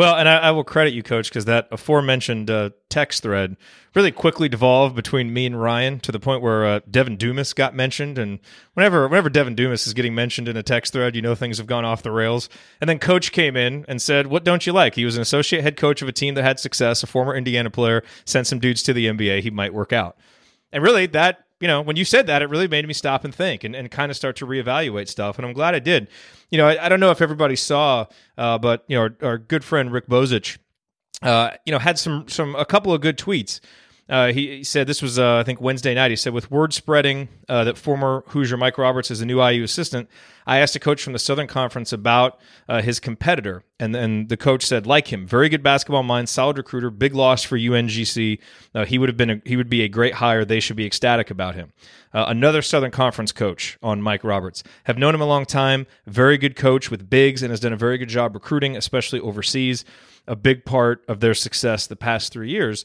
[0.00, 3.58] Well, and I, I, will credit you, Coach, because that aforementioned uh, text thread
[3.94, 7.74] really quickly devolved between me and Ryan to the point where uh, Devin Dumas got
[7.74, 8.16] mentioned.
[8.16, 8.38] And
[8.72, 11.66] whenever whenever Devin Dumas is getting mentioned in a text thread, you know things have
[11.66, 12.48] gone off the rails.
[12.80, 15.60] And then Coach came in and said, "What don't you like?" He was an associate
[15.60, 18.82] head coach of a team that had success, a former Indiana player, sent some dudes
[18.84, 19.42] to the NBA.
[19.42, 20.16] He might work out.
[20.72, 23.34] And really, that you know, when you said that, it really made me stop and
[23.34, 25.38] think and, and kind of start to reevaluate stuff.
[25.38, 26.08] And I'm glad I did.
[26.50, 28.06] You know, I, I don't know if everybody saw,
[28.38, 30.58] uh, but you know, our, our, good friend Rick Bozich,
[31.22, 33.60] uh, you know, had some some a couple of good tweets.
[34.10, 36.10] Uh, he, said this was uh, I think Wednesday night.
[36.10, 39.62] He said with word spreading uh, that former Hoosier Mike Roberts is a new IU
[39.62, 40.08] assistant,
[40.50, 44.36] I asked a coach from the Southern Conference about uh, his competitor, and then the
[44.36, 48.40] coach said like him, very good basketball mind, solid recruiter, big loss for UNCG.
[48.74, 50.44] Uh, he would have been a, he would be a great hire.
[50.44, 51.72] They should be ecstatic about him.
[52.12, 54.64] Uh, another Southern Conference coach on Mike Roberts.
[54.84, 55.86] Have known him a long time.
[56.06, 59.84] Very good coach with bigs and has done a very good job recruiting, especially overseas.
[60.26, 62.84] A big part of their success the past three years.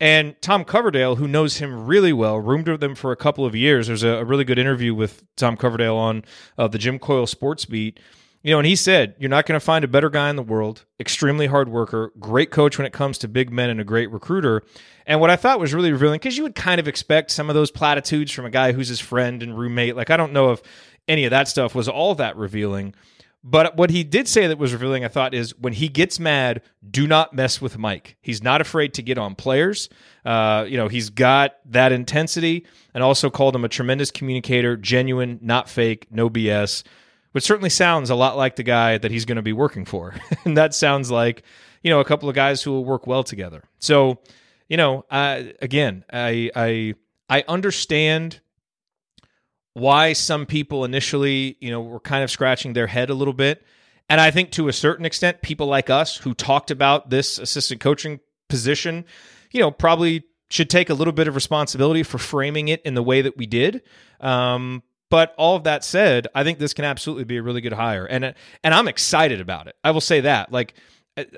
[0.00, 3.54] And Tom Coverdale, who knows him really well, roomed with him for a couple of
[3.54, 3.86] years.
[3.86, 6.24] There's a, a really good interview with Tom Coverdale on
[6.58, 8.00] uh, the Jim Coyle Sports Beat.
[8.42, 10.42] You know, and he said, You're not going to find a better guy in the
[10.42, 14.10] world, extremely hard worker, great coach when it comes to big men, and a great
[14.10, 14.62] recruiter.
[15.06, 17.54] And what I thought was really revealing, because you would kind of expect some of
[17.54, 19.96] those platitudes from a guy who's his friend and roommate.
[19.96, 20.60] Like, I don't know if
[21.08, 22.94] any of that stuff was all that revealing.
[23.46, 26.62] But what he did say that was revealing, I thought, is when he gets mad,
[26.90, 28.16] do not mess with Mike.
[28.22, 29.90] He's not afraid to get on players.
[30.24, 35.38] Uh, you know, he's got that intensity and also called him a tremendous communicator, genuine,
[35.42, 36.84] not fake, no BS,
[37.32, 40.14] which certainly sounds a lot like the guy that he's going to be working for.
[40.46, 41.42] and that sounds like,
[41.82, 43.62] you know, a couple of guys who will work well together.
[43.78, 44.20] So,
[44.70, 46.94] you know, uh, again, I, I,
[47.28, 48.40] I understand
[49.74, 53.64] why some people initially, you know, were kind of scratching their head a little bit.
[54.08, 57.80] And I think to a certain extent, people like us who talked about this assistant
[57.80, 59.04] coaching position,
[59.50, 63.02] you know, probably should take a little bit of responsibility for framing it in the
[63.02, 63.82] way that we did.
[64.20, 67.72] Um, but all of that said, I think this can absolutely be a really good
[67.72, 68.34] hire, and
[68.64, 69.76] and I'm excited about it.
[69.84, 70.74] I will say that, like,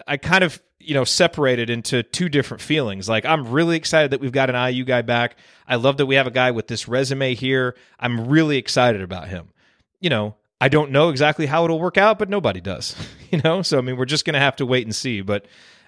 [0.06, 3.08] I kind of you know separated into two different feelings.
[3.08, 5.36] Like I'm really excited that we've got an IU guy back.
[5.66, 7.76] I love that we have a guy with this resume here.
[7.98, 9.48] I'm really excited about him.
[10.00, 12.94] You know, I don't know exactly how it'll work out, but nobody does.
[13.32, 15.20] You know, so I mean, we're just going to have to wait and see.
[15.20, 15.46] But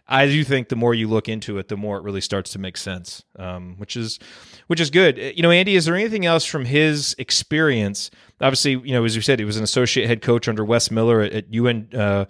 [0.08, 2.58] I do think the more you look into it, the more it really starts to
[2.58, 4.18] make sense, um, which is
[4.66, 5.18] which is good.
[5.18, 8.10] You know, Andy, is there anything else from his experience?
[8.40, 11.20] Obviously, you know, as you said, he was an associate head coach under Wes Miller
[11.20, 12.24] at, at UN, uh,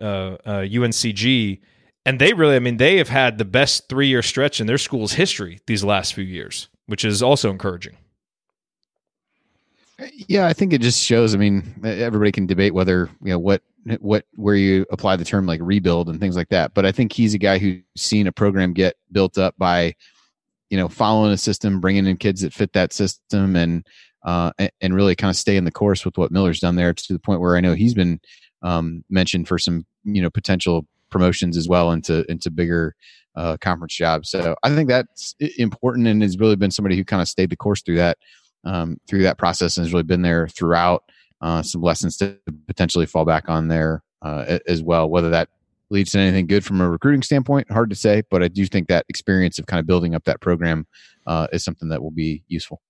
[0.00, 1.60] uh, uh, UNCG
[2.06, 4.78] and they really, I mean, they have had the best three year stretch in their
[4.78, 7.96] school's history these last few years, which is also encouraging.
[10.28, 11.34] Yeah, I think it just shows.
[11.34, 13.62] I mean, everybody can debate whether you know what
[14.00, 16.74] what where you apply the term like rebuild and things like that.
[16.74, 19.94] But I think he's a guy who's seen a program get built up by,
[20.68, 23.86] you know, following a system, bringing in kids that fit that system, and
[24.24, 27.12] uh, and really kind of stay in the course with what Miller's done there to
[27.12, 28.20] the point where I know he's been
[28.64, 32.96] um, mentioned for some you know potential promotions as well into into bigger
[33.36, 34.30] uh, conference jobs.
[34.30, 37.56] So I think that's important and has really been somebody who kind of stayed the
[37.56, 38.18] course through that
[38.64, 41.04] um, through that process and has really been there throughout.
[41.40, 45.08] Uh, some lessons to potentially fall back on there uh, as well.
[45.08, 45.50] Whether that
[45.90, 48.22] leads to anything good from a recruiting standpoint, hard to say.
[48.30, 50.86] But I do think that experience of kind of building up that program
[51.26, 52.80] uh, is something that will be useful.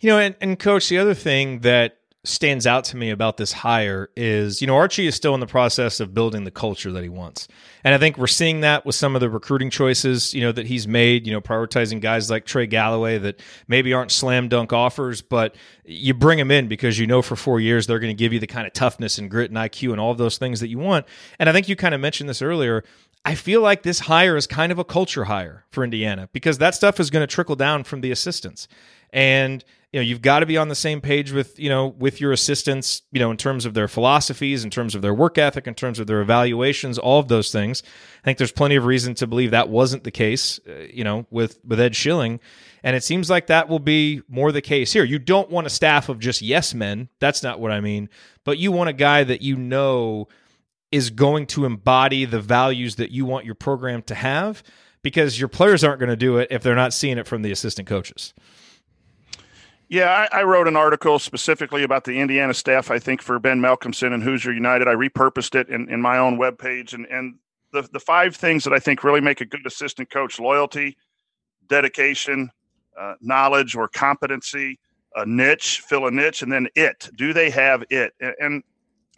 [0.00, 1.96] You know, and, and coach, the other thing that
[2.28, 5.46] stands out to me about this hire is, you know, Archie is still in the
[5.46, 7.48] process of building the culture that he wants.
[7.82, 10.66] And I think we're seeing that with some of the recruiting choices, you know, that
[10.66, 15.22] he's made, you know, prioritizing guys like Trey Galloway that maybe aren't slam dunk offers,
[15.22, 18.32] but you bring them in because you know for four years they're going to give
[18.32, 20.68] you the kind of toughness and grit and IQ and all of those things that
[20.68, 21.06] you want.
[21.38, 22.84] And I think you kind of mentioned this earlier.
[23.24, 26.74] I feel like this hire is kind of a culture hire for Indiana because that
[26.74, 28.68] stuff is going to trickle down from the assistants.
[29.12, 32.20] And you know you've got to be on the same page with you know with
[32.20, 35.66] your assistants you know in terms of their philosophies in terms of their work ethic
[35.66, 37.82] in terms of their evaluations all of those things.
[38.22, 41.26] I think there's plenty of reason to believe that wasn't the case uh, you know
[41.30, 42.40] with with ed schilling.
[42.84, 45.02] And it seems like that will be more the case here.
[45.02, 47.08] You don't want a staff of just yes men.
[47.18, 48.08] That's not what i mean.
[48.44, 50.28] But you want a guy that you know
[50.92, 54.62] is going to embody the values that you want your program to have
[55.02, 57.52] because your players aren't going to do it if they're not seeing it from the
[57.52, 58.32] assistant coaches
[59.88, 62.90] yeah, I, I, wrote an article specifically about the Indiana staff.
[62.90, 66.38] I think for Ben Malcolmson and Hoosier United, I repurposed it in, in my own
[66.38, 66.92] webpage.
[66.92, 67.36] And and
[67.72, 70.96] the the five things that I think really make a good assistant coach: loyalty,
[71.68, 72.50] dedication,
[72.98, 74.78] uh, knowledge or competency,
[75.16, 77.08] a niche, fill a niche, and then it.
[77.16, 78.12] Do they have it?
[78.20, 78.62] And, and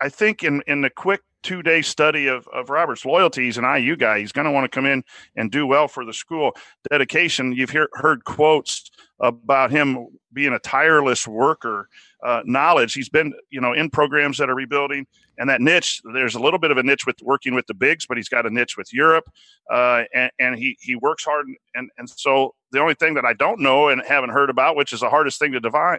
[0.00, 3.83] I think in in the quick two day study of, of Robert's loyalties and an
[3.83, 4.18] IU guy.
[4.20, 5.03] He's going to want to come in
[5.37, 6.53] and do well for the school.
[6.90, 11.88] Dedication, you've hear, heard quotes about him being a tireless worker.
[12.22, 15.07] Uh, knowledge, he's been you know in programs that are rebuilding,
[15.38, 16.03] and that niche.
[16.12, 18.46] There's a little bit of a niche with working with the bigs, but he's got
[18.46, 19.31] a niche with Europe,
[19.70, 21.46] uh, and, and he he works hard.
[21.74, 24.92] And and so the only thing that I don't know and haven't heard about, which
[24.92, 25.98] is the hardest thing to define,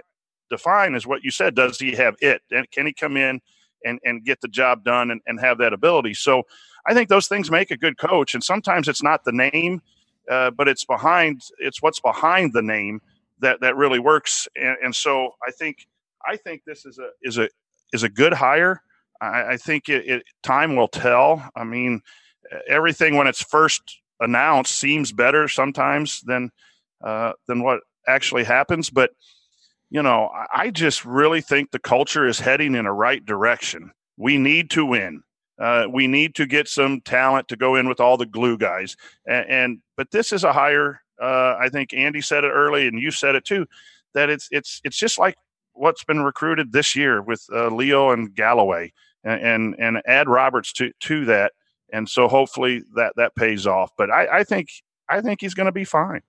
[0.50, 1.56] define is what you said.
[1.56, 2.42] Does he have it?
[2.52, 3.42] And can he come in?
[3.86, 6.14] And, and get the job done and, and have that ability.
[6.14, 6.44] So
[6.88, 8.34] I think those things make a good coach.
[8.34, 9.82] And sometimes it's not the name,
[10.30, 13.02] uh, but it's behind, it's what's behind the name
[13.40, 14.48] that, that really works.
[14.56, 15.88] And, and so I think,
[16.28, 17.50] I think this is a, is a,
[17.94, 18.82] is a good hire.
[19.20, 21.50] I, I think it, it, time will tell.
[21.56, 22.02] I mean,
[22.68, 23.82] everything when it's first
[24.20, 26.52] announced seems better sometimes than,
[27.04, 28.90] uh, than what actually happens.
[28.90, 29.12] But,
[29.92, 33.92] you know, I just really think the culture is heading in a right direction.
[34.18, 35.22] We need to win.
[35.60, 38.96] Uh, we need to get some talent to go in with all the glue guys.
[39.28, 41.02] And, and but this is a higher.
[41.22, 43.68] Uh, I think Andy said it early, and you said it too.
[44.16, 45.36] That it's it's it's just like
[45.74, 48.94] what's been recruited this year with uh, Leal and Galloway.
[49.24, 51.54] and and, and add Roberts to to that.
[51.94, 53.92] And so hopefully that that pays off.
[53.98, 54.70] But I, I think
[55.10, 56.22] I think he's going to be fine.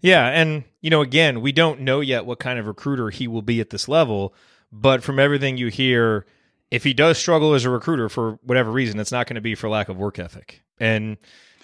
[0.00, 3.42] Yeah, and you know, again, we don't know yet what kind of recruiter he will
[3.42, 4.34] be at this level,
[4.70, 6.26] but from everything you hear,
[6.70, 9.54] if he does struggle as a recruiter for whatever reason, it's not going to be
[9.54, 10.62] for lack of work ethic.
[10.78, 11.16] And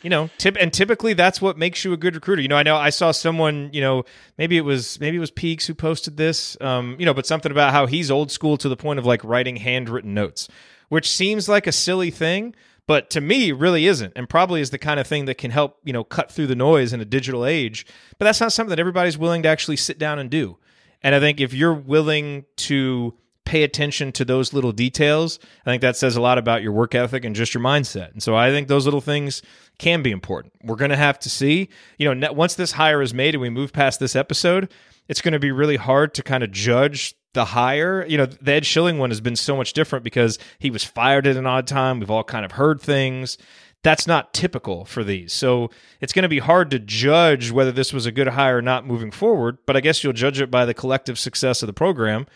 [0.05, 2.43] you know, tip and typically that's what makes you a good recruiter.
[2.43, 4.05] You know, I know I saw someone, you know,
[4.37, 7.51] maybe it was maybe it was Peaks who posted this, um, you know, but something
[7.51, 10.47] about how he's old school to the point of like writing handwritten notes,
[10.91, 12.55] which seems like a silly thing,
[12.87, 15.79] but to me really isn't and probably is the kind of thing that can help
[15.85, 17.87] you know cut through the noise in a digital age.
[18.19, 20.59] But that's not something that everybody's willing to actually sit down and do.
[21.03, 25.83] And i think if you're willing to pay attention to those little details i think
[25.83, 28.13] that says a lot about your work ethic and just your mindset.
[28.13, 29.43] And so i think those little things
[29.79, 30.53] can be important.
[30.63, 31.69] We're going to have to see.
[31.99, 34.71] You know once this hire is made and we move past this episode
[35.09, 38.07] it's going to be really hard to kind of judge the hire.
[38.07, 41.27] You know, the Ed Schilling one has been so much different because he was fired
[41.27, 42.01] at an odd time.
[42.01, 43.37] We've all kind of heard things.
[43.83, 45.35] That's not typical for these.
[45.35, 45.71] So
[46.01, 48.87] it's going to be hard to judge whether this was a good hire or not
[48.87, 49.59] moving forward.
[49.67, 52.27] But I guess you'll judge it by the collective success of the program.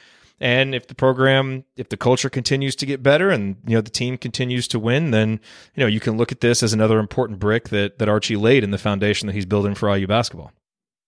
[0.40, 3.90] And if the program, if the culture continues to get better and you know the
[3.90, 5.40] team continues to win, then
[5.74, 8.62] you know you can look at this as another important brick that that Archie laid
[8.62, 10.52] in the foundation that he's building for IU basketball.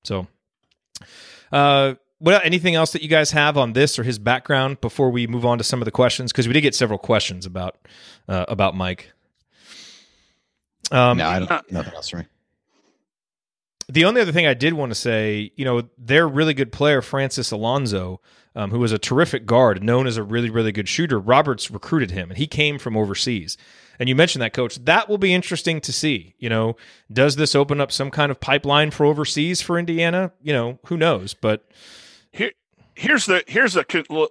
[0.03, 0.26] So,
[1.53, 5.26] uh, what anything else that you guys have on this or his background before we
[5.26, 6.30] move on to some of the questions?
[6.30, 7.76] Because we did get several questions about
[8.28, 9.12] uh, about Mike.
[10.92, 11.72] Um, no, I don't.
[11.72, 12.26] Nothing else for me.
[13.88, 17.02] The only other thing I did want to say, you know, their really good player
[17.02, 18.20] Francis Alonso,
[18.54, 21.18] um, who was a terrific guard, known as a really really good shooter.
[21.18, 23.56] Roberts recruited him, and he came from overseas.
[23.98, 24.83] And you mentioned that, coach.
[24.85, 26.35] That will be interesting to see.
[26.38, 26.76] You know,
[27.12, 30.33] does this open up some kind of pipeline for overseas for Indiana?
[30.42, 31.35] You know, who knows?
[31.35, 32.00] But here,
[32.94, 33.85] here's the here's a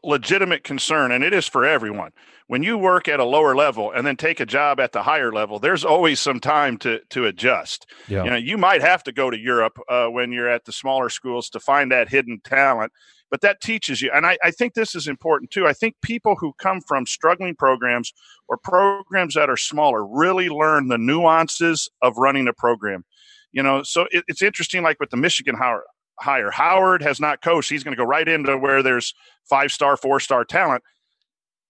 [0.03, 2.11] legitimate concern, and it is for everyone.
[2.47, 5.31] When you work at a lower level and then take a job at the higher
[5.31, 7.85] level, there's always some time to to adjust.
[8.07, 8.23] Yeah.
[8.23, 11.09] You know, you might have to go to Europe uh, when you're at the smaller
[11.09, 12.91] schools to find that hidden talent,
[13.29, 14.11] but that teaches you.
[14.13, 15.67] And I, I think this is important too.
[15.67, 18.13] I think people who come from struggling programs
[18.47, 23.05] or programs that are smaller really learn the nuances of running a program
[23.51, 25.55] you know so it, it's interesting like with the michigan
[26.19, 26.51] hire.
[26.51, 27.69] Howard has not coached.
[27.69, 29.13] He's going to go right into where there's
[29.49, 30.83] five star, four star talent.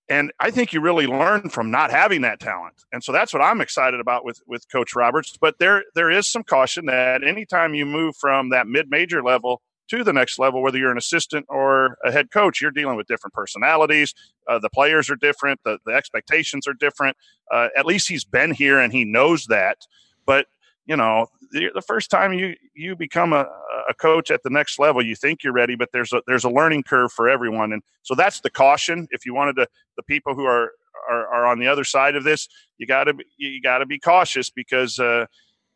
[0.09, 2.83] And I think you really learn from not having that talent.
[2.91, 5.37] And so that's what I'm excited about with, with Coach Roberts.
[5.39, 9.61] But there there is some caution that anytime you move from that mid major level
[9.89, 13.07] to the next level, whether you're an assistant or a head coach, you're dealing with
[13.07, 14.13] different personalities.
[14.47, 15.59] Uh, the players are different.
[15.63, 17.17] The, the expectations are different.
[17.51, 19.77] Uh, at least he's been here and he knows that.
[20.25, 20.47] But
[20.89, 23.45] you know, the, first time you you become a,
[23.87, 26.49] a coach at the next level, you think you're ready, but there's a there's a
[26.49, 29.07] learning curve for everyone, and so that's the caution.
[29.11, 30.71] If you wanted to, the people who are
[31.07, 32.47] are, are on the other side of this,
[32.79, 35.27] you got to you got to be cautious because uh,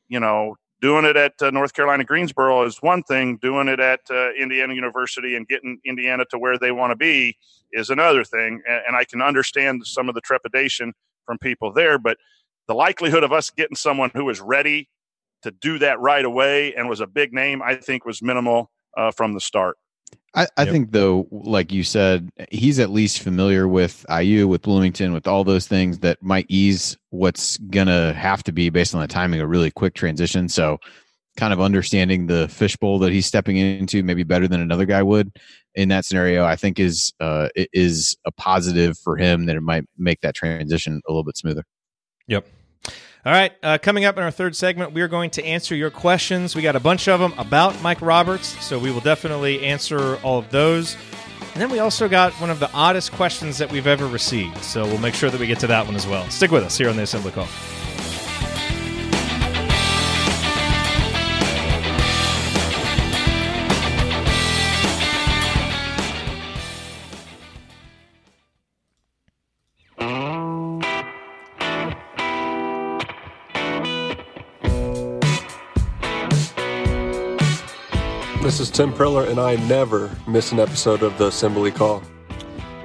[0.08, 3.38] you know doing it at uh, North Carolina Greensboro is one thing.
[3.38, 7.38] Doing it at uh, Indiana University and getting Indiana to where they want to be
[7.72, 8.64] is another thing.
[8.68, 10.92] And, and I can understand some of the trepidation
[11.24, 12.18] from people there, but
[12.68, 14.90] the likelihood of us getting someone who is ready
[15.44, 19.12] to do that right away and was a big name, I think was minimal uh,
[19.12, 19.78] from the start.
[20.36, 20.72] I, I yep.
[20.72, 25.44] think though, like you said, he's at least familiar with IU, with Bloomington, with all
[25.44, 29.48] those things that might ease what's gonna have to be based on the timing a
[29.48, 30.50] really quick transition.
[30.50, 30.80] So
[31.38, 35.32] kind of understanding the fishbowl that he's stepping into maybe better than another guy would
[35.76, 39.86] in that scenario, I think is uh, is a positive for him that it might
[39.98, 41.64] make that transition a little bit smoother.
[42.28, 42.48] Yep.
[43.26, 45.90] All right, uh, coming up in our third segment, we are going to answer your
[45.90, 46.58] questions.
[46.58, 50.40] We got a bunch of them about Mike Roberts, so we will definitely answer all
[50.40, 50.98] of those.
[51.54, 54.84] And then we also got one of the oddest questions that we've ever received, so
[54.84, 56.30] we'll make sure that we get to that one as well.
[56.30, 57.48] Stick with us here on the Assembly Call.
[78.74, 82.02] Tim Priller, and I never miss an episode of the Assembly Call.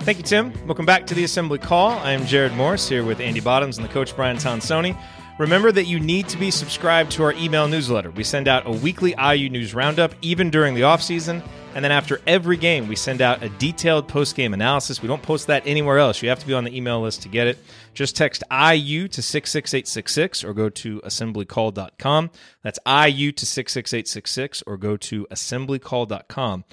[0.01, 0.53] Thank you, Tim.
[0.67, 1.93] Welcome back to the Assembly Call.
[1.93, 4.95] I am Jerod Morris here with Andy Bottoms and the coach Brian Tonsoni.
[5.39, 8.11] Remember that you need to be subscribed to our email newsletter.
[8.11, 11.43] We send out a weekly IU news roundup, even during the off season.
[11.75, 15.01] And then after every game, we send out a detailed post game analysis.
[15.01, 16.23] We don't post that anywhere else.
[16.23, 17.59] You have to be on the email list to get it.
[17.95, 22.31] Just text IU to 66866 or go to assemblycall.com.
[22.63, 26.65] That's IU to 66866 or go to assemblycall.com.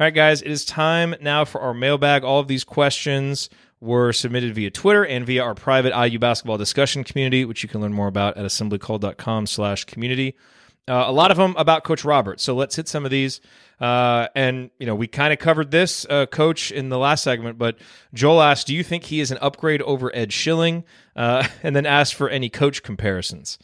[0.00, 2.24] All right, guys, it is time now for our mailbag.
[2.24, 3.48] All of these questions
[3.80, 7.80] were submitted via Twitter and via our private IU basketball discussion community, which you can
[7.80, 10.36] learn more about at assemblycall.com slash community.
[10.88, 12.42] Uh, a lot of them about Coach Roberts.
[12.42, 13.40] So let's hit some of these.
[13.80, 17.58] Uh, and, you know, we kind of covered this, uh, Coach, in the last segment,
[17.58, 17.76] but
[18.14, 20.84] Joel asked, do you think he is an upgrade over Ed Schilling?
[21.16, 23.58] Uh, and then asked for any coach comparisons.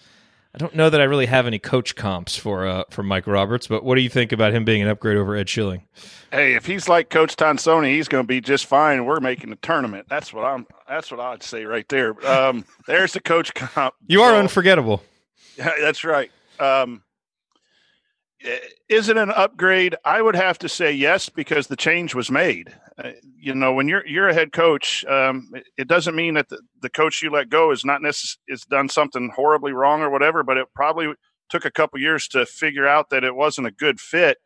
[0.55, 3.67] I don't know that I really have any coach comps for uh, for Mike Roberts,
[3.67, 5.83] but what do you think about him being an upgrade over Ed Schilling?
[6.33, 9.05] Hey, if he's like Coach Tonsoni, he's going to be just fine.
[9.05, 10.07] We're making the tournament.
[10.09, 10.67] That's what I'm.
[10.89, 12.27] That's what I'd say right there.
[12.27, 13.95] Um, there's the coach comp.
[14.07, 15.03] You are so, unforgettable.
[15.57, 16.31] That's right.
[16.59, 17.03] Um,
[18.89, 19.97] is it an upgrade?
[20.05, 22.75] I would have to say yes because the change was made.
[23.03, 26.49] Uh, you know, when you're you're a head coach, um, it, it, doesn't mean that
[26.49, 30.11] the, the coach you let go is not necess- is done something horribly wrong or
[30.11, 30.43] whatever.
[30.43, 31.13] But it probably
[31.49, 34.39] took a couple years to figure out that it wasn't a good fit,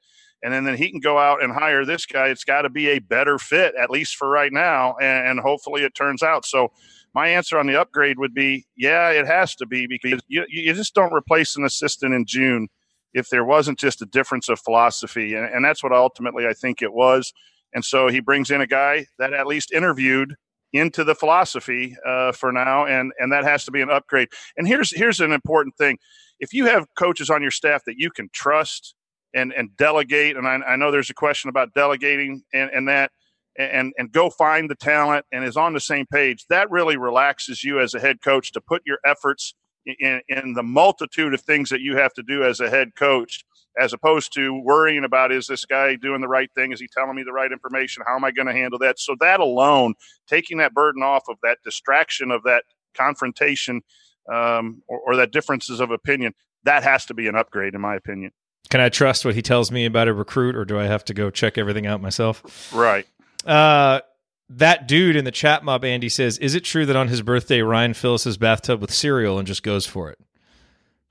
[0.43, 2.29] and then then he can go out and hire this guy.
[2.29, 5.83] It's got to be a better fit, at least for right now, and, and hopefully
[5.83, 6.73] it turns out so
[7.15, 10.73] my answer on the upgrade would be yeah it has to be because you, you
[10.73, 12.69] just don't replace an assistant in june
[13.15, 15.35] if there wasn't just a difference of philosophy.
[15.35, 17.33] And, and that's what ultimately I think it was.
[17.75, 20.35] And so he brings in a guy that at least interviewed
[20.73, 24.29] into the philosophy uh, for now, and and that has to be an upgrade.
[24.57, 25.99] And here's here's an important thing:
[26.41, 28.95] if you have coaches on your staff that you can trust
[29.35, 33.11] and and delegate, and I, I know there's a question about delegating and, and that,
[33.59, 37.63] and and go find the talent and is on the same page, that really relaxes
[37.63, 39.55] you as a head coach to put your efforts
[39.87, 43.45] in, in the multitude of things that you have to do as a head coach
[43.79, 46.73] as opposed to worrying about is this guy doing the right thing?
[46.73, 48.03] Is he telling me the right information?
[48.07, 48.99] How am i going to handle that?
[48.99, 49.95] So that alone
[50.27, 52.65] taking that burden off of that distraction of that
[52.95, 53.83] confrontation
[54.31, 57.97] um, or, or that differences of opinion that has to be an upgrade in my
[57.97, 58.31] opinion.
[58.69, 61.15] Can i trust what he tells me about a recruit or do i have to
[61.15, 62.73] go check everything out myself?
[62.73, 63.07] Right.
[63.45, 64.01] Uh,
[64.49, 67.63] that dude in the chat mob, Andy says, "Is it true that on his birthday
[67.63, 70.19] Ryan fills his bathtub with cereal and just goes for it?"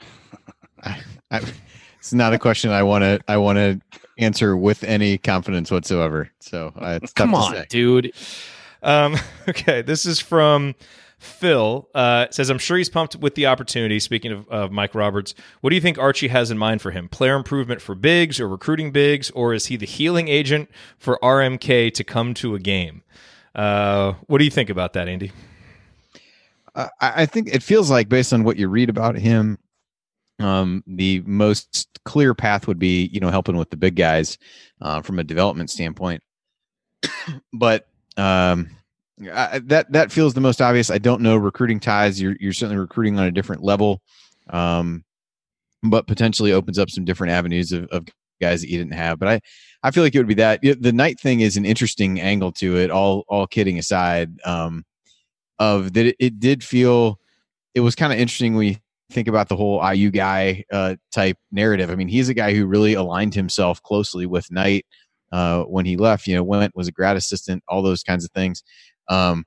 [0.83, 1.41] I, I,
[1.99, 3.79] it's not a question I want to I want to
[4.17, 6.29] answer with any confidence whatsoever.
[6.39, 8.13] So uh, come on, dude.
[8.83, 9.17] Um,
[9.47, 10.75] okay, this is from
[11.21, 11.87] Phil.
[11.93, 15.69] Uh, says, "I'm sure he's pumped with the opportunity." Speaking of, of Mike Roberts, what
[15.69, 17.07] do you think Archie has in mind for him?
[17.07, 21.93] Player improvement for bigs or recruiting bigs, or is he the healing agent for RMK
[21.93, 23.03] to come to a game?
[23.53, 25.31] Uh, what do you think about that, Andy?
[26.73, 29.59] Uh, I think it feels like, based on what you read about him,
[30.39, 34.39] um, the most clear path would be, you know, helping with the big guys
[34.81, 36.23] uh, from a development standpoint.
[37.53, 38.71] but um,
[39.21, 40.89] That that feels the most obvious.
[40.89, 42.21] I don't know recruiting ties.
[42.21, 44.01] You're you're certainly recruiting on a different level,
[44.49, 45.03] um,
[45.83, 48.05] but potentially opens up some different avenues of, of
[48.39, 49.19] guys that you didn't have.
[49.19, 49.41] But I
[49.83, 52.77] I feel like it would be that the Knight thing is an interesting angle to
[52.77, 52.91] it.
[52.91, 54.85] All all kidding aside, um,
[55.59, 57.19] of that it, it did feel
[57.73, 58.77] it was kind of interesting when
[59.11, 61.91] think about the whole IU guy uh, type narrative.
[61.91, 64.85] I mean, he's a guy who really aligned himself closely with Knight
[65.31, 66.27] uh, when he left.
[66.27, 68.63] You know, went was a grad assistant, all those kinds of things.
[69.11, 69.45] Um,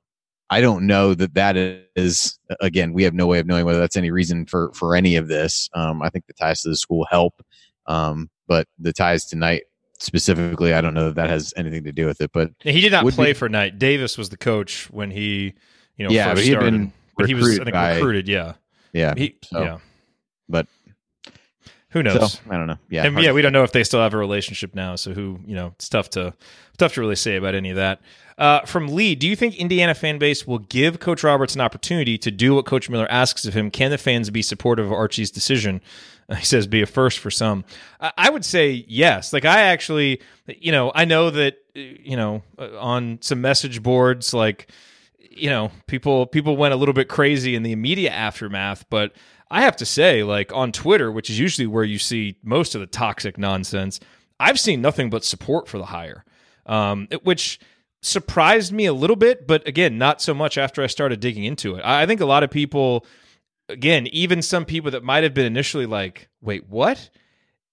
[0.50, 1.56] I don't know that that
[1.96, 2.92] is again.
[2.92, 5.70] We have no way of knowing whether that's any reason for for any of this.
[5.74, 7.42] Um, I think the ties to the school help,
[7.86, 9.62] um, but the ties to Knight
[9.98, 12.30] specifically, I don't know that that has anything to do with it.
[12.32, 13.78] But he did not play be, for Knight.
[13.78, 15.54] Davis was the coach when he,
[15.96, 18.28] you know, yeah, but he had been but he was I think, by, recruited.
[18.28, 18.54] Yeah,
[18.92, 19.78] yeah, he, so, yeah.
[20.46, 20.66] But
[21.88, 22.34] who knows?
[22.34, 22.78] So, I don't know.
[22.90, 24.96] Yeah, and, yeah, we don't know if they still have a relationship now.
[24.96, 26.34] So who, you know, it's tough to
[26.76, 28.00] tough to really say about any of that.
[28.36, 32.18] Uh, from Lee, do you think Indiana fan base will give Coach Roberts an opportunity
[32.18, 33.70] to do what Coach Miller asks of him?
[33.70, 35.80] Can the fans be supportive of Archie's decision?
[36.38, 37.64] he says be a first for some.
[38.00, 39.32] I would say yes.
[39.32, 44.32] Like I actually, you know, I know that you know uh, on some message boards,
[44.32, 44.68] like
[45.18, 49.12] you know, people people went a little bit crazy in the immediate aftermath, but
[49.50, 52.80] I have to say, like on Twitter, which is usually where you see most of
[52.80, 54.00] the toxic nonsense,
[54.40, 56.24] I've seen nothing but support for the hire,
[56.66, 57.60] um, which
[58.04, 61.76] surprised me a little bit, but again, not so much after I started digging into
[61.76, 61.84] it.
[61.84, 63.06] I think a lot of people
[63.68, 67.10] again, even some people that might have been initially like, wait, what?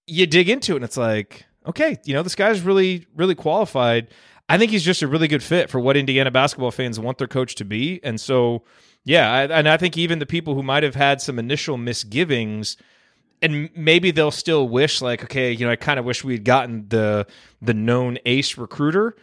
[0.06, 4.08] You dig into it and it's like, okay, you know, this guy's really, really qualified.
[4.48, 7.28] I think he's just a really good fit for what Indiana basketball fans want their
[7.28, 8.00] coach to be.
[8.02, 8.64] And so,
[9.04, 12.76] yeah, I, and I think even the people who might have had some initial misgivings,
[13.40, 16.44] and maybe they'll still wish, like, okay, you know, I kind of wish we had
[16.44, 17.26] gotten the
[17.60, 19.16] the known ace recruiter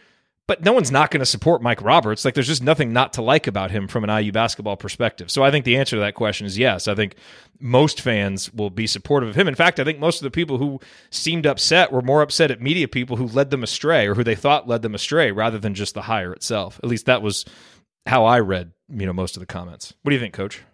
[0.50, 2.24] but no one's not going to support Mike Roberts.
[2.24, 5.30] Like, there's just nothing not to like about him from an IU basketball perspective.
[5.30, 6.88] So I think the answer to that question is yes.
[6.88, 7.14] I think
[7.60, 9.46] most fans will be supportive of him.
[9.46, 12.60] In fact, I think most of the people who seemed upset were more upset at
[12.60, 15.72] media people who led them astray or who they thought led them astray rather than
[15.72, 16.80] just the hire itself.
[16.82, 17.44] At least that was
[18.06, 19.94] how I read you know most of the comments.
[20.02, 20.64] What do you think, Coach?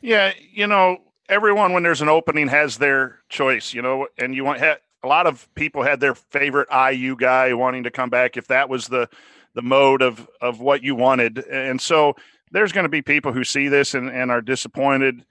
[0.00, 4.44] Yeah, you know, everyone when there's an opening has their choice, you know, and you
[4.44, 4.58] want
[5.02, 8.68] a lot of people had their favorite IU guy wanting to come back if that
[8.68, 9.08] was the
[9.54, 12.14] the mode of of what you wanted, and so
[12.50, 15.24] there's going to be people who see this and, and are disappointed.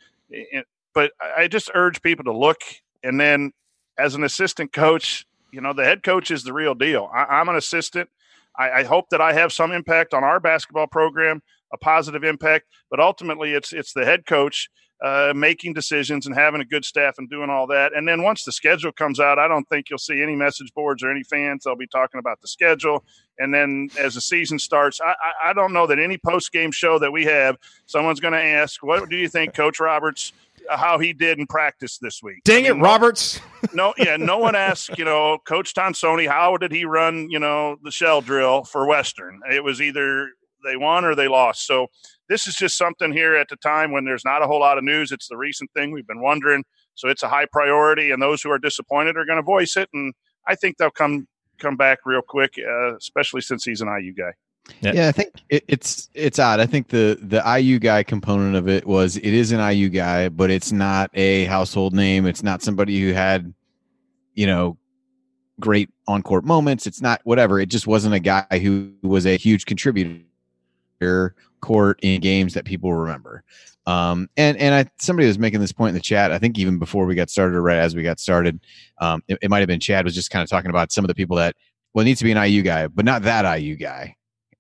[0.94, 2.62] But I just urge people to look
[3.04, 3.54] and then
[3.98, 7.10] as an assistant coach, you know, the head coach is the real deal.
[7.14, 8.10] I, am an assistant.
[8.58, 11.42] I, I, hope that I have some impact on our basketball program,
[11.74, 14.70] a positive impact, but ultimately it's it's the head coach
[15.04, 17.96] uh, making decisions and having a good staff and doing all that.
[17.96, 21.04] And then once the schedule comes out, I don't think you'll see any message boards
[21.04, 21.64] or any fans.
[21.64, 23.04] They'll be talking about the schedule.
[23.40, 26.72] And then as the season starts, I, I, I don't know that any post game
[26.72, 30.34] show that we have, someone's going to ask, "What do you think, Coach Roberts?"
[30.70, 32.44] how he did in practice this week.
[32.44, 33.40] Dang I mean, it, Roberts.
[33.74, 37.78] No, yeah, no one asked, you know, Coach Tonsoni, how did he run, you know,
[37.84, 39.40] the shell drill for Western?
[39.50, 40.32] It was either
[40.68, 41.66] they won or they lost.
[41.66, 41.88] So
[42.30, 44.84] this is just something here at the time when there's not a whole lot of
[44.84, 45.12] news.
[45.12, 46.64] It's the recent thing we've been wondering.
[46.96, 49.90] So it's a high priority, and those who are disappointed are going to voice it.
[49.94, 50.14] And
[50.46, 51.28] I think they'll come
[51.60, 54.32] come back real quick, uh, especially since he's an IU guy.
[54.82, 54.92] Yeah.
[54.94, 56.60] yeah, I think it, it's it's odd.
[56.60, 60.30] I think the the IU guy component of it was it is an IU guy,
[60.30, 62.26] but it's not a household name.
[62.26, 63.54] It's not somebody who had,
[64.34, 64.78] you know,
[65.60, 66.86] great on court moments.
[66.86, 67.60] It's not whatever.
[67.60, 70.20] It just wasn't a guy who was a huge contributor
[71.62, 73.44] court in games that people remember.
[73.86, 76.32] Um, and and I somebody was making this point in the chat.
[76.32, 78.60] I think even before we got started, or right as we got started,
[79.00, 81.08] um, it, it might have been Chad was just kind of talking about some of
[81.08, 81.56] the people that
[81.94, 84.18] well, needs to be an IU guy, but not that IU guy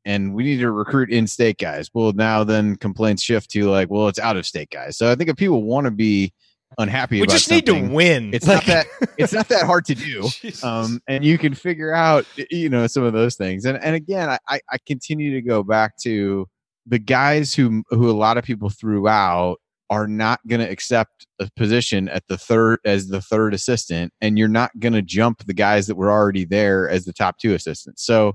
[0.07, 1.89] and we need to recruit in state guys.
[1.93, 4.97] Well, now then complaints shift to like, well, it's out of state guys.
[4.97, 6.31] So I think if people want to be
[6.77, 8.33] unhappy, we just need to win.
[8.33, 8.87] It's like, not that
[9.17, 10.29] it's not that hard to do,
[10.63, 13.65] um, and you can figure out you know some of those things.
[13.65, 16.47] And and again, I I continue to go back to
[16.85, 19.57] the guys who who a lot of people threw out
[19.89, 24.37] are not going to accept a position at the third as the third assistant and
[24.37, 27.53] you're not going to jump the guys that were already there as the top two
[27.53, 28.33] assistants so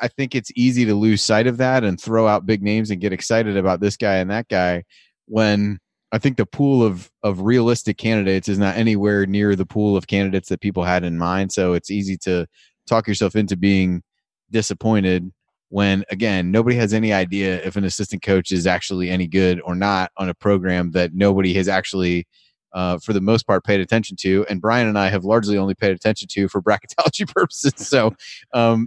[0.00, 3.00] I think it's easy to lose sight of that and throw out big names and
[3.00, 4.84] get excited about this guy and that guy
[5.26, 5.78] when
[6.14, 10.06] I think the pool of of realistic candidates is not anywhere near the pool of
[10.06, 11.50] candidates that people had in mind.
[11.50, 12.46] So it's easy to
[12.86, 14.00] talk yourself into being
[14.50, 15.32] disappointed
[15.70, 19.74] when again nobody has any idea if an assistant coach is actually any good or
[19.74, 22.28] not on a program that nobody has actually
[22.74, 25.74] uh, for the most part paid attention to and brian and i have largely only
[25.74, 28.14] paid attention to for bracketology purposes so
[28.52, 28.86] um,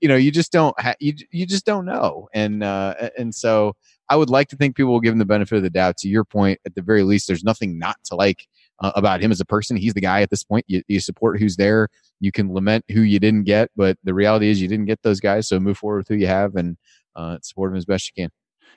[0.00, 3.74] you know you just don't ha- you you just don't know and uh and so
[4.08, 5.96] i would like to think people will give him the benefit of the doubt.
[5.98, 8.46] To your point at the very least there's nothing not to like
[8.80, 9.76] uh, about him as a person.
[9.76, 10.64] He's the guy at this point.
[10.68, 11.88] You, you support who's there.
[12.20, 15.20] You can lament who you didn't get but the reality is you didn't get those
[15.20, 16.76] guys so move forward with who you have and
[17.16, 18.30] uh, support him as best you can.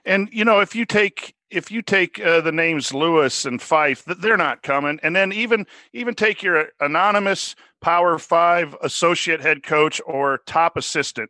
[0.06, 4.04] And you know if you take if you take uh, the names Lewis and Fife,
[4.06, 5.00] they're not coming.
[5.04, 11.30] And then even even take your anonymous Power Five associate head coach or top assistant.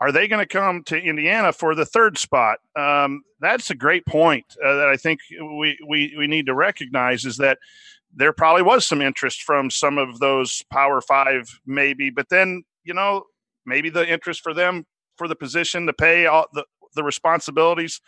[0.00, 2.58] Are they going to come to Indiana for the third spot?
[2.76, 7.24] Um, that's a great point uh, that I think we, we we need to recognize
[7.24, 7.58] is that
[8.14, 12.94] there probably was some interest from some of those Power Five, maybe, but then you
[12.94, 13.24] know
[13.64, 14.84] maybe the interest for them
[15.16, 16.64] for the position, the pay, all the
[16.94, 18.00] the responsibilities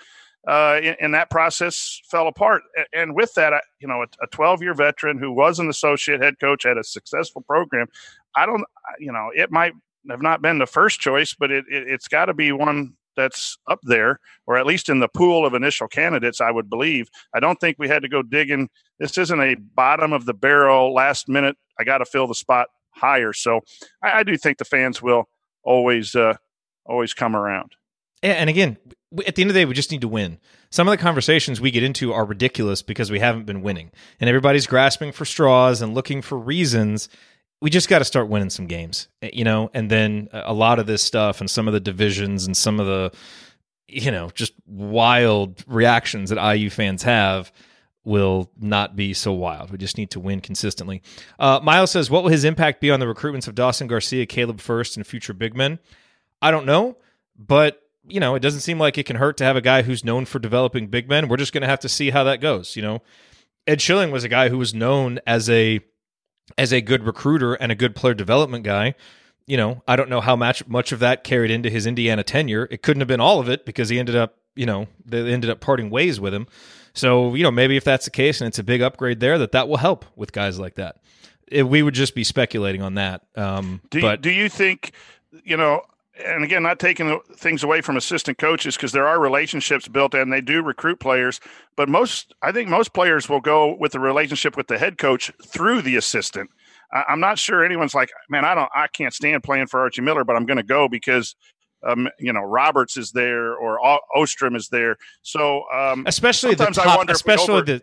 [0.46, 2.62] uh, in, that process fell apart.
[2.92, 6.64] And with that, you know, a 12 year veteran who was an associate head coach
[6.64, 7.86] at a successful program,
[8.36, 8.64] I don't,
[8.98, 9.72] you know, it might
[10.08, 13.58] have not been the first choice, but it, it it's got to be one that's
[13.66, 17.08] up there, or at least in the pool of initial candidates, I would believe.
[17.34, 18.70] I don't think we had to go digging.
[19.00, 22.68] This isn't a bottom of the barrel, last minute, I got to fill the spot
[22.90, 23.32] higher.
[23.32, 23.60] So
[24.02, 25.28] I, I, do think the fans will
[25.62, 26.34] always, uh,
[26.86, 27.72] always come around.
[28.22, 28.78] And again,
[29.26, 30.38] at the end of the day, we just need to win.
[30.70, 33.90] Some of the conversations we get into are ridiculous because we haven't been winning,
[34.20, 37.08] and everybody's grasping for straws and looking for reasons.
[37.60, 39.70] We just got to start winning some games, eh, you know.
[39.74, 42.86] And then a lot of this stuff and some of the divisions and some of
[42.86, 43.12] the,
[43.88, 47.50] you know, just wild reactions that IU fans have
[48.04, 49.70] will not be so wild.
[49.70, 51.02] We just need to win consistently.
[51.38, 54.60] Uh, Miles says, "What will his impact be on the recruitments of Dawson Garcia, Caleb
[54.60, 55.78] Furst, and future big men?"
[56.40, 56.96] I don't know,
[57.36, 60.04] but you know, it doesn't seem like it can hurt to have a guy who's
[60.04, 61.28] known for developing big men.
[61.28, 62.76] We're just going to have to see how that goes.
[62.76, 63.02] You know,
[63.66, 65.80] Ed Schilling was a guy who was known as a
[66.56, 68.94] as a good recruiter and a good player development guy.
[69.46, 72.68] You know, I don't know how much much of that carried into his Indiana tenure.
[72.70, 75.50] It couldn't have been all of it because he ended up, you know, they ended
[75.50, 76.46] up parting ways with him.
[76.94, 79.52] So, you know, maybe if that's the case and it's a big upgrade there, that
[79.52, 80.96] that will help with guys like that.
[81.46, 83.22] It, we would just be speculating on that.
[83.36, 84.92] Um, do, but do you think,
[85.44, 85.82] you know,
[86.24, 90.32] and again, not taking things away from assistant coaches because there are relationships built and
[90.32, 91.40] they do recruit players.
[91.76, 95.32] But most, I think most players will go with the relationship with the head coach
[95.46, 96.50] through the assistant.
[96.92, 100.02] I, am not sure anyone's like, man, I don't, I can't stand playing for Archie
[100.02, 101.36] Miller, but I'm going to go because,
[101.86, 103.78] um, you know, Roberts is there or
[104.16, 104.96] Ostrom is there.
[105.22, 107.82] So, um, especially the top, especially over- the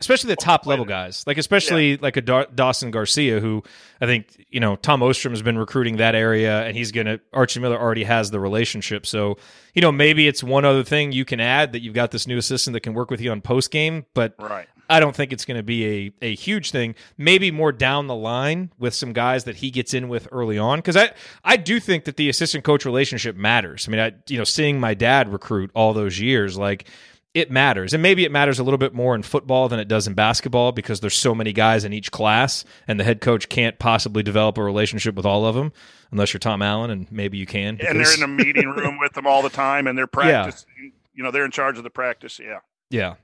[0.00, 1.98] especially the top level guys, like especially yeah.
[2.00, 3.62] like a Dawson Garcia, who
[4.00, 7.60] I think you know Tom Ostrom has been recruiting that area, and he's gonna Archie
[7.60, 9.38] Miller already has the relationship, so
[9.74, 12.38] you know maybe it's one other thing you can add that you've got this new
[12.38, 14.68] assistant that can work with you on post game, but right.
[14.90, 16.94] I don't think it's going to be a, a huge thing.
[17.18, 20.78] Maybe more down the line with some guys that he gets in with early on.
[20.78, 21.12] Because I,
[21.44, 23.86] I do think that the assistant coach relationship matters.
[23.86, 26.88] I mean, I you know seeing my dad recruit all those years, like
[27.34, 27.92] it matters.
[27.92, 30.72] And maybe it matters a little bit more in football than it does in basketball
[30.72, 34.58] because there's so many guys in each class and the head coach can't possibly develop
[34.58, 35.72] a relationship with all of them
[36.10, 37.76] unless you're Tom Allen and maybe you can.
[37.76, 37.90] Because...
[37.90, 40.68] And they're in a meeting room with them all the time and they're practicing.
[40.82, 40.90] Yeah.
[41.14, 42.40] You know, they're in charge of the practice.
[42.42, 42.60] Yeah.
[42.90, 43.14] Yeah.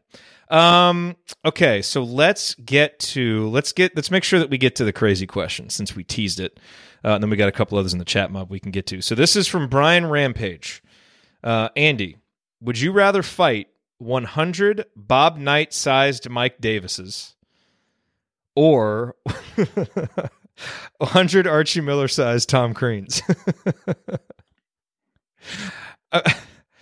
[0.51, 4.85] Um, okay, so let's get to let's get let's make sure that we get to
[4.85, 6.61] the crazy question since we teased it.
[7.03, 8.87] Uh, and then we got a couple others in the chat mob we can get
[8.89, 9.01] to.
[9.01, 10.83] So this is from Brian Rampage.
[11.43, 12.17] Uh, Andy,
[12.61, 13.69] would you rather fight
[14.05, 17.35] 100 Bob Knight sized Mike Davises
[18.55, 19.17] or
[20.99, 23.23] 100 Archie Miller sized Tom Creans.
[26.13, 26.21] uh,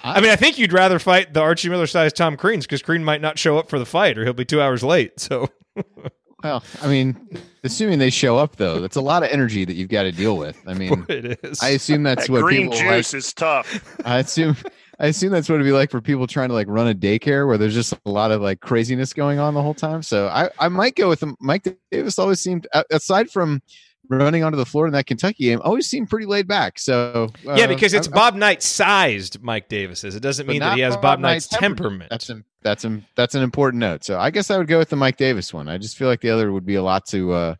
[0.05, 3.05] I mean, I think you'd rather fight the Archie Miller sized Tom Creans because Crean
[3.05, 5.21] might not show up for the fight or he'll be two hours late.
[5.21, 5.49] So,
[6.43, 9.89] well, I mean, assuming they show up though, that's a lot of energy that you've
[9.89, 10.61] got to deal with.
[10.67, 11.63] I mean, it is.
[11.63, 13.19] I assume that's that what green people juice like.
[13.19, 14.01] is tough.
[14.05, 14.57] I assume
[15.03, 17.45] I assume that's what it'd be like for people trying to like run a daycare
[17.49, 20.01] where there's just a lot of like craziness going on the whole time.
[20.01, 21.25] So I, I might go with.
[21.41, 23.61] Mike Davis always seemed, aside from
[24.09, 26.79] running onto the floor in that Kentucky game, always seemed pretty laid back.
[26.79, 30.15] So uh, yeah, because it's I, Bob Knight sized Mike Davis is.
[30.15, 31.79] It doesn't mean that he has Bob, Bob Knight's temperament.
[31.79, 32.11] temperament.
[32.11, 34.05] That's an, that's an, that's an important note.
[34.05, 35.69] So I guess I would go with the Mike Davis one.
[35.69, 37.55] I just feel like the other would be a lot to uh,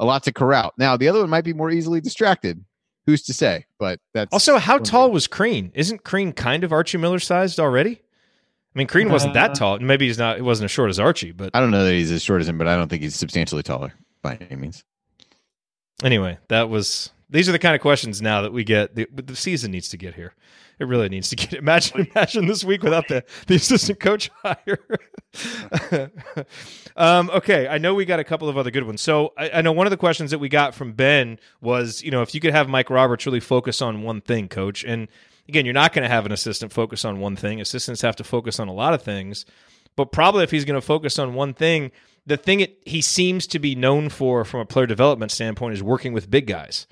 [0.00, 0.72] a lot to corral.
[0.78, 2.64] Now the other one might be more easily distracted
[3.08, 3.64] who's to say?
[3.78, 5.72] But that's also how tall was Crean?
[5.74, 8.02] Isn't Crean kind of Archie Miller sized already?
[8.74, 9.78] I mean, Crean wasn't that uh, tall.
[9.78, 10.36] Maybe he's not.
[10.36, 12.48] He wasn't as short as Archie, but I don't know that he's as short as
[12.50, 12.58] him.
[12.58, 14.84] But I don't think he's substantially taller by any means.
[16.04, 17.10] Anyway, that was.
[17.30, 18.94] These are the kind of questions now that we get.
[18.94, 20.34] The, the season needs to get here.
[20.78, 21.54] It really needs to get.
[21.54, 24.78] Imagine, imagine this week without the the assistant coach hire.
[26.96, 29.02] um, okay, I know we got a couple of other good ones.
[29.02, 32.10] So I, I, know one of the questions that we got from Ben was, you
[32.10, 34.84] know, if you could have Mike Roberts really focus on one thing, coach.
[34.84, 35.08] And
[35.48, 37.60] again, you're not going to have an assistant focus on one thing.
[37.60, 39.44] Assistants have to focus on a lot of things.
[39.96, 41.90] But probably if he's going to focus on one thing,
[42.24, 45.82] the thing it, he seems to be known for from a player development standpoint is
[45.82, 46.86] working with big guys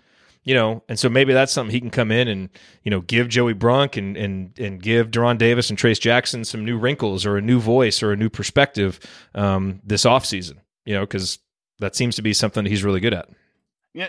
[0.47, 2.49] you know, and so maybe that's something he can come in and
[2.85, 6.65] you know give Joey Brunk and and and give De'Ron Davis and Trayce Jackson some
[6.65, 9.01] new wrinkles or a new voice or a new perspective
[9.35, 11.41] um, this offseason, you know, because
[11.81, 13.29] that seems to be something he's really good at.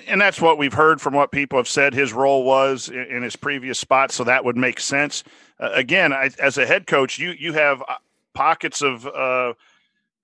[0.07, 3.23] And that's what we've heard from what people have said his role was in, in
[3.23, 5.23] his previous spot, so that would make sense.
[5.59, 7.95] Uh, again, I, as a head coach, you you have uh,
[8.35, 9.53] pockets of uh,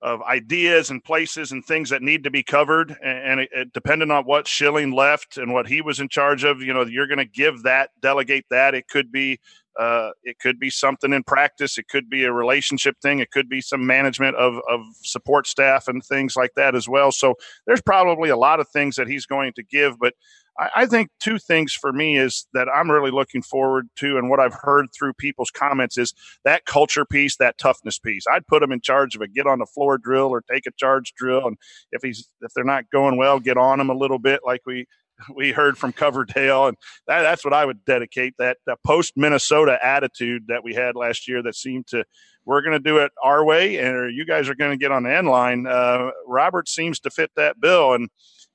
[0.04, 2.96] of ideas and places and things that need to be covered.
[3.02, 6.62] And, it, it, depending on what Schilling left and what he was in charge of,
[6.62, 8.76] you know, you're going to give that, delegate that.
[8.76, 9.40] It could be,
[9.80, 11.78] uh, it could be something in practice.
[11.78, 13.20] It could be a relationship thing.
[13.20, 17.12] It could be some management of, of support staff and things like that as well.
[17.12, 20.14] So there's probably a lot of things that he's going to give, but
[20.60, 24.30] I, I, think two things for me is that I'm really looking forward to, and
[24.30, 26.14] what I've heard through people's comments is
[26.46, 28.26] that culture piece, that toughness piece.
[28.32, 30.72] I'd put him in charge of a get on the floor drill or take a
[30.78, 31.58] charge drill, and
[31.92, 34.86] if he's if they're not going well, get on him a little bit, like we
[35.36, 39.78] we heard from Coverdale, and that, that's what I would dedicate that, that post Minnesota
[39.84, 42.04] attitude that we had last year that seemed to
[42.46, 45.04] we're going to do it our way, and you guys are going to get on
[45.04, 45.66] the end line.
[45.66, 48.10] Uh, Robert seems to fit that bill, and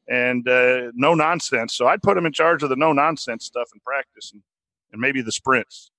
[0.08, 1.74] and uh, no nonsense.
[1.74, 4.42] So I'd put him in charge of the no nonsense stuff in practice and,
[4.92, 5.90] and maybe the sprints.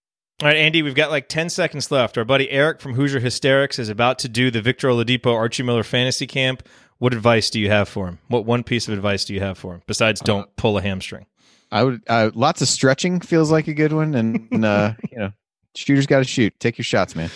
[0.42, 2.18] All right, Andy, we've got like 10 seconds left.
[2.18, 5.84] Our buddy Eric from Hoosier Hysterics is about to do the Victor Oladipo Archie Miller
[5.84, 6.66] Fantasy Camp.
[6.98, 8.20] What advice do you have for him?
[8.30, 10.82] What one piece of advice do you have for him besides don't uh, pull a
[10.82, 11.26] hamstring?
[11.74, 15.34] I would uh, lots of stretching feels like a good one, and uh, you know,
[15.76, 16.58] shooters got to shoot.
[16.58, 17.30] Take your shots, man.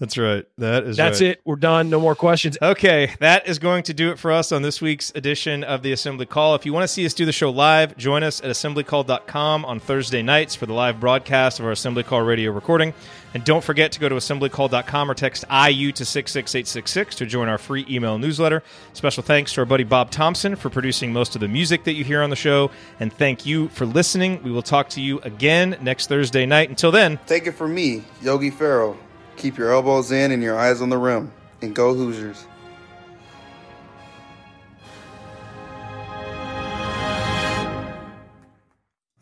[0.00, 0.46] That's right.
[0.56, 1.32] That is That's right.
[1.32, 1.40] it.
[1.44, 1.90] We're done.
[1.90, 2.56] No more questions.
[2.62, 5.92] Okay, that is going to do it for us on this week's edition of the
[5.92, 6.54] Assembly Call.
[6.54, 9.78] If you want to see us do the show live, join us at assemblycall.com on
[9.78, 12.94] Thursday nights for the live broadcast of our Assembly Call radio recording.
[13.34, 17.58] And don't forget to go to assemblycall.com or text IU to 66866 to join our
[17.58, 18.62] free email newsletter.
[18.94, 22.04] Special thanks to our buddy Bob Thompson for producing most of the music that you
[22.04, 22.70] hear on the show.
[23.00, 24.42] And thank you for listening.
[24.42, 26.70] We will talk to you again next Thursday night.
[26.70, 28.96] Until then, Take it from me, Yogi Ferrell.
[29.40, 31.32] Keep your elbows in and your eyes on the rim.
[31.62, 32.44] And go Hoosiers.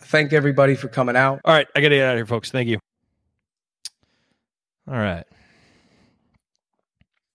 [0.00, 1.40] Thank everybody for coming out.
[1.44, 2.50] All right, I got to get out of here, folks.
[2.50, 2.80] Thank you.
[4.88, 5.24] all right.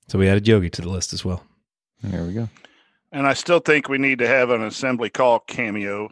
[0.10, 1.42] So we added Yogi to the list as well.
[2.04, 2.50] There we go.
[3.14, 6.10] And I still think we need to have an assembly call cameo.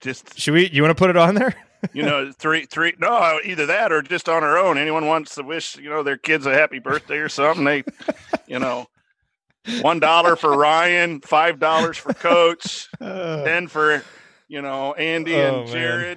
[0.00, 0.70] Just Should we?
[0.70, 1.56] You want to put it on there?
[1.92, 2.94] you know, three, three.
[2.98, 4.78] No, either that or just on our own.
[4.78, 7.64] Anyone wants to wish you know their kids a happy birthday or something?
[7.64, 7.84] They,
[8.46, 8.86] you know,
[9.80, 13.44] one dollar for Ryan, five dollars for Coach, uh.
[13.44, 14.04] ten for
[14.48, 15.76] you know Andy Oh, and man.
[15.76, 16.16] Jerod.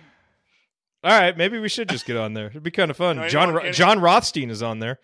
[1.03, 2.47] All right, maybe we should just get on there.
[2.47, 3.17] It'd be kind of fun.
[3.17, 4.99] No, John Jon Rothstein is on there.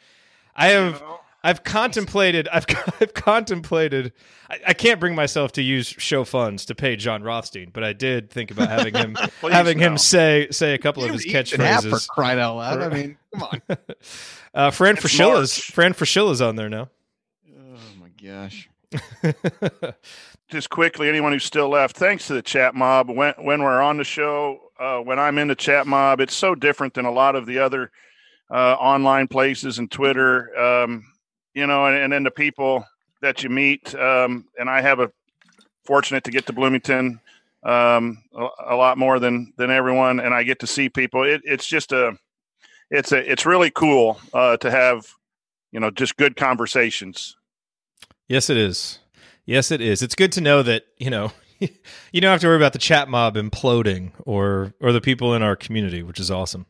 [0.56, 1.20] I have You know?
[1.44, 2.66] I've contemplated I've
[3.02, 4.14] I've contemplated
[4.50, 7.94] I, I can't bring myself to use show funds to pay Jon Rothstein, but I
[7.94, 11.32] did think about having him Please having him say say a couple of his was
[11.32, 12.08] for catchphrases.
[12.08, 12.82] crying out loud.
[12.82, 13.62] I mean, come on.
[14.54, 15.72] Uh, Fran It's Fraschilla's March.
[15.72, 16.90] Fran Fraschilla's on there now.
[17.58, 18.70] Oh my gosh.
[20.50, 23.10] just quickly, anyone who's still left, thanks to the chat mob.
[23.10, 26.54] When when we're on the show, uh, when I'm in the chat mob, it's so
[26.54, 27.92] different than a lot of the other
[28.50, 30.54] uh, online places and Twitter.
[30.60, 31.06] Um,
[31.54, 32.86] you know, and, and then the people
[33.22, 33.94] that you meet.
[33.96, 35.12] Um, and I have a
[35.86, 37.20] fortunate to get to Bloomington
[37.64, 41.24] um, a, a lot more than than everyone, and I get to see people.
[41.24, 42.18] It, it's just a,
[42.90, 45.08] it's a, it's really cool uh, to have,
[45.72, 47.36] you know, just good conversations.
[48.28, 49.00] Yes, it is.
[49.46, 50.02] Yes, it is.
[50.02, 53.10] It's good to know that you know you don't have to worry about the chat
[53.10, 56.66] mob imploding or or the people in our community, which is awesome.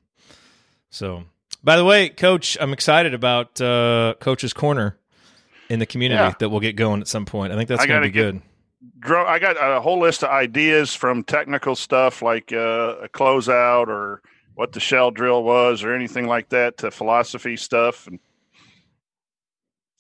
[0.90, 1.24] So,
[1.64, 4.98] by the way, Coach, I'm excited about uh, Coach's Corner
[5.70, 6.34] in the community Yeah.
[6.40, 7.54] that we'll get going at some point.
[7.54, 8.42] I think that's going to be get- good.
[9.00, 13.88] Dro- I got a whole list of ideas from technical stuff like uh, a closeout
[13.88, 14.22] or
[14.56, 18.20] what the shell drill was or anything like that to philosophy stuff and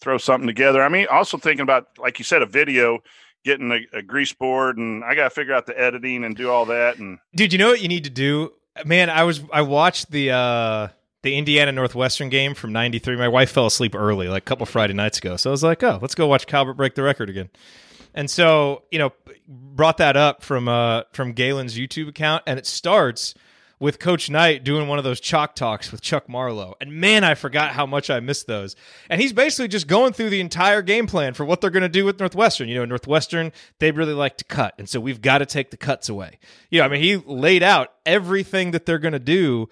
[0.01, 0.82] throw something together.
[0.84, 2.99] I mean, also thinking about, like you said, a video,
[3.43, 6.49] getting a, a grease board, and I got to figure out the editing and do
[6.49, 6.97] all that.
[6.97, 8.51] And Dude, you know what you need to do?
[8.86, 10.88] Man, I was I watched the uh
[11.24, 13.16] the Indiana Northwestern game from 93.
[13.16, 15.38] My wife fell asleep early like a couple Friday nights ago.
[15.38, 17.50] So I was like, "Oh, let's go watch Calbert break the record again."
[18.14, 19.14] And so, you know,
[19.48, 23.34] brought that up from uh from Galen's YouTube account and it starts
[23.82, 26.76] with Coach Knight doing one of those chalk talks with Chuck Marlowe.
[26.80, 28.76] And man, I forgot how much I missed those.
[29.10, 31.90] And he's basically just going through the entire game plan for what they're going to
[31.90, 32.70] do with Northwestern.
[32.70, 34.76] You know, Northwestern, they really like to cut.
[34.78, 36.38] And so we've got to take the cuts away.
[36.70, 39.68] You know, I mean, he laid out everything that they're going to do.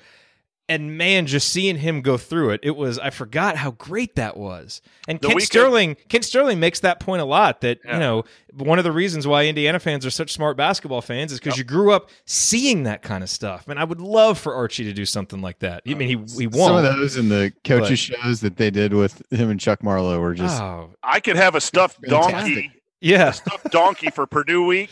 [0.70, 4.38] And man, just seeing him go through it, it was I forgot how great that
[4.38, 4.82] was.
[5.08, 7.62] And The Kent weekend- Sterling, Kent Sterling makes that point a lot.
[7.62, 7.94] That Yeah.
[7.96, 11.40] you know, one of the reasons why Indiana fans are such smart basketball fans is
[11.40, 13.68] because you grew up seeing that kind of stuff.
[13.68, 15.82] And I would love for Archie to do something like that.
[15.88, 16.68] I mean, he he won't.
[16.70, 19.82] Some of those in the coaches But- shows that they did with him and Chuck
[19.84, 22.36] Marlowe were just oh, I could have a stuffed Fantastic.
[22.56, 24.92] donkey, yeah, stuffed donkey for Purdue week.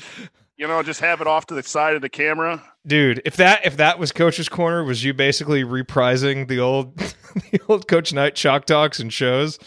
[0.57, 2.63] You know, just have it off to the side of the camera.
[2.88, 3.21] Dude.
[3.25, 7.88] If that if that was Coach's Corner, was you basically reprising the old the old
[7.88, 9.59] Coach Knight chalk talks and shows?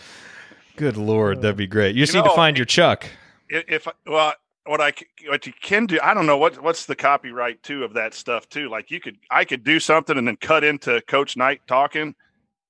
[0.77, 1.95] Good lord, that'd be great.
[1.95, 3.07] You just You need to find your Chuck.
[3.49, 4.35] if, if well
[4.67, 4.93] what I
[5.29, 8.49] what you can do I don't know what what's the copyright too of that stuff
[8.49, 12.15] too like you could I could do something and then cut into Coach Knight talking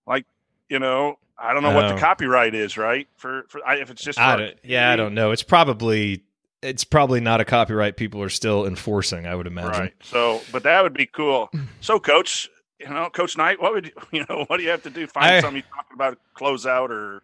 [0.06, 0.24] like
[0.68, 1.94] you know I don't know what Oh.
[1.94, 5.30] the copyright is right for for I, if it's just I yeah, I don't know.
[5.30, 6.22] It's probably
[6.62, 9.26] it's probably not a copyright people are still enforcing.
[9.26, 9.80] I would imagine.
[9.80, 11.50] right so but that would be cool
[11.80, 12.48] so Coach
[12.78, 15.06] you know Coach Knight what would you, you know what do you have to do
[15.06, 17.22] find I- something you talking about close out or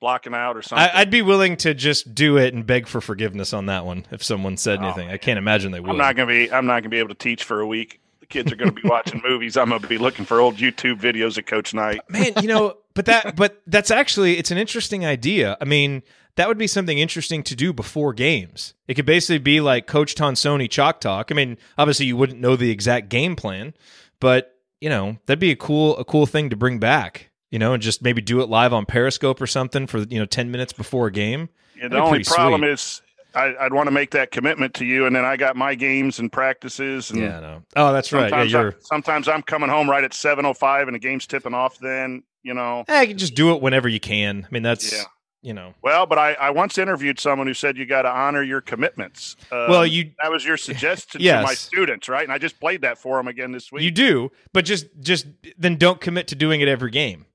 [0.00, 3.00] blocking out or something I, I'd be willing to just do it and beg for
[3.02, 5.10] forgiveness on that one if someone said Oh, anything.
[5.10, 5.90] I can't imagine they would.
[5.90, 8.26] I'm not gonna be I'm not gonna be able to teach for a week the
[8.26, 11.44] kids are gonna be watching movies I'm gonna be looking for old YouTube videos of
[11.46, 15.64] Coach Knight man you know but that but that's actually it's an interesting idea i
[15.64, 16.02] mean
[16.40, 20.14] that would be something interesting to do before games it could basically be like coach
[20.14, 23.74] tonsoni chalk talk i mean obviously you wouldn't know the exact game plan
[24.20, 27.74] but you know that'd be a cool a cool thing to bring back you know
[27.74, 30.72] and just maybe do it live on periscope or something for you know 10 minutes
[30.72, 32.70] before a game Yeah, the only problem sweet.
[32.70, 33.02] is
[33.34, 36.18] I, I'd want to make that commitment to you, and then I got my games
[36.18, 37.12] and practices.
[37.12, 40.14] And yeah no oh that's right yeah sometimes, I, sometimes I'm coming home right at
[40.14, 41.78] seven oh five, and the game's tipping off.
[41.78, 42.84] Then you know.
[42.88, 44.46] Eh, you can just do it whenever you can.
[44.48, 45.04] I mean, that's Yeah.
[45.42, 45.74] You know.
[45.82, 49.36] Well, but I, I once interviewed someone who said you got to honor your commitments.
[49.50, 52.24] Um, Well, you- that was your suggestion to my students, right?
[52.24, 53.82] And I just played that for them again this week.
[53.82, 55.26] You do, but just just
[55.58, 57.26] then don't commit to doing it every game.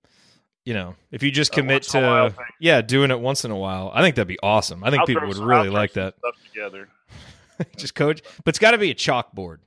[0.66, 3.46] You know, if you just commit once in a while to yeah, doing it once
[3.46, 4.84] in a while, I think that'd be awesome.
[4.84, 6.16] I think I'll people would some- really like that.
[6.18, 6.90] stuff together.
[7.78, 9.60] just coach, but it's got to be a chalkboard.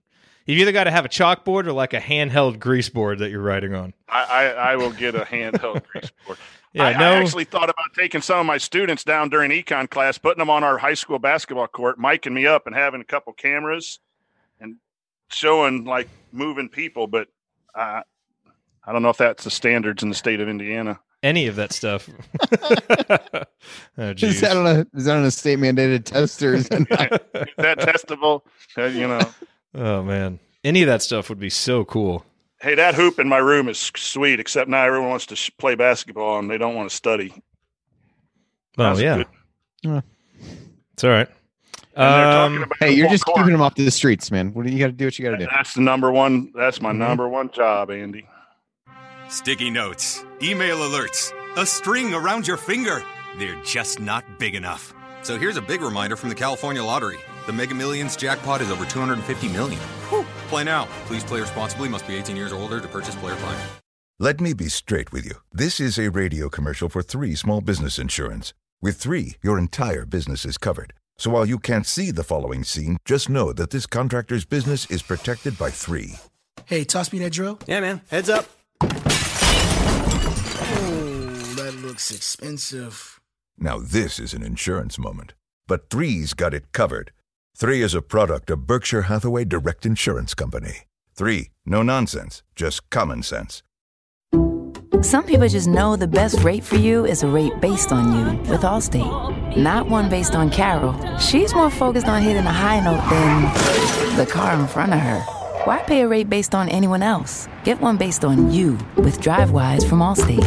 [0.44, 3.42] You've either got to have a chalkboard or like a handheld grease board that you're
[3.42, 3.92] writing on.
[4.08, 6.38] I, I, I will get a handheld grease board.
[6.72, 9.88] Yeah, I, no- I actually thought about taking some of my students down during econ
[9.88, 13.04] class, putting them on our high school basketball court, miking me up, and having a
[13.04, 14.00] couple cameras
[14.60, 14.76] and
[15.30, 17.06] showing like moving people.
[17.06, 17.28] But
[17.74, 18.02] uh,
[18.84, 21.00] I don't know if that's the standards in the state of Indiana.
[21.22, 22.08] Any of that stuff.
[22.62, 23.44] oh,
[23.98, 27.12] Is that on a is that on a state mandated test or is that not?
[27.48, 28.42] Is that testable?
[28.76, 29.20] Uh, you know,
[29.74, 32.24] oh man, any of that stuff would be so cool.
[32.60, 34.40] Hey, that hoop in my room is sweet.
[34.40, 37.32] Except now everyone wants to sh- play basketball and they don't want to study.
[38.76, 39.26] Oh That's yeah, good.
[39.82, 40.00] Yeah.
[40.92, 41.28] it's all right.
[41.96, 43.38] And they're talking Um, Hey, you're just court.
[43.38, 44.52] keeping them off to the streets, man.
[44.54, 45.06] What do you got to do?
[45.06, 45.46] What you got to do?
[45.50, 46.52] That's the number one.
[46.54, 46.98] That's my Mhm.
[46.98, 48.26] number one job, Andy.
[49.28, 53.02] Sticky notes, email alerts, a string around your finger.
[53.38, 54.94] They're just not big enough.
[55.22, 57.18] So here's a big reminder from the California Lottery.
[57.46, 59.80] The Mega Millions jackpot is over 250 million.
[60.08, 60.17] Whew.
[60.48, 60.88] Play now.
[61.06, 61.88] Please play responsibly.
[61.88, 63.68] Must be 18 years or older to purchase player plan.
[64.18, 65.36] Let me be straight with you.
[65.52, 68.52] This is a radio commercial for Three Small Business Insurance.
[68.82, 70.92] With Three, your entire business is covered.
[71.18, 75.02] So while you can't see the following scene, just know that this contractor's business is
[75.02, 76.16] protected by Three.
[76.64, 77.58] Hey, toss me that drill.
[77.66, 78.00] Yeah, man.
[78.10, 78.46] Heads up.
[80.70, 83.20] Oh, that looks expensive.
[83.56, 85.34] Now this is an insurance moment.
[85.66, 87.12] But Three's got it covered.
[87.60, 90.84] Three is a product of Berkshire Hathaway Direct Insurance Company.
[91.16, 93.64] Three, no nonsense, just common sense.
[95.02, 98.38] Some people just know the best rate for you is a rate based on you
[98.48, 100.94] with Allstate, not one based on Carol.
[101.18, 105.18] She's more focused on hitting a high note than the car in front of her.
[105.64, 107.48] Why pay a rate based on anyone else?
[107.64, 110.46] Get one based on you with DriveWise from Allstate.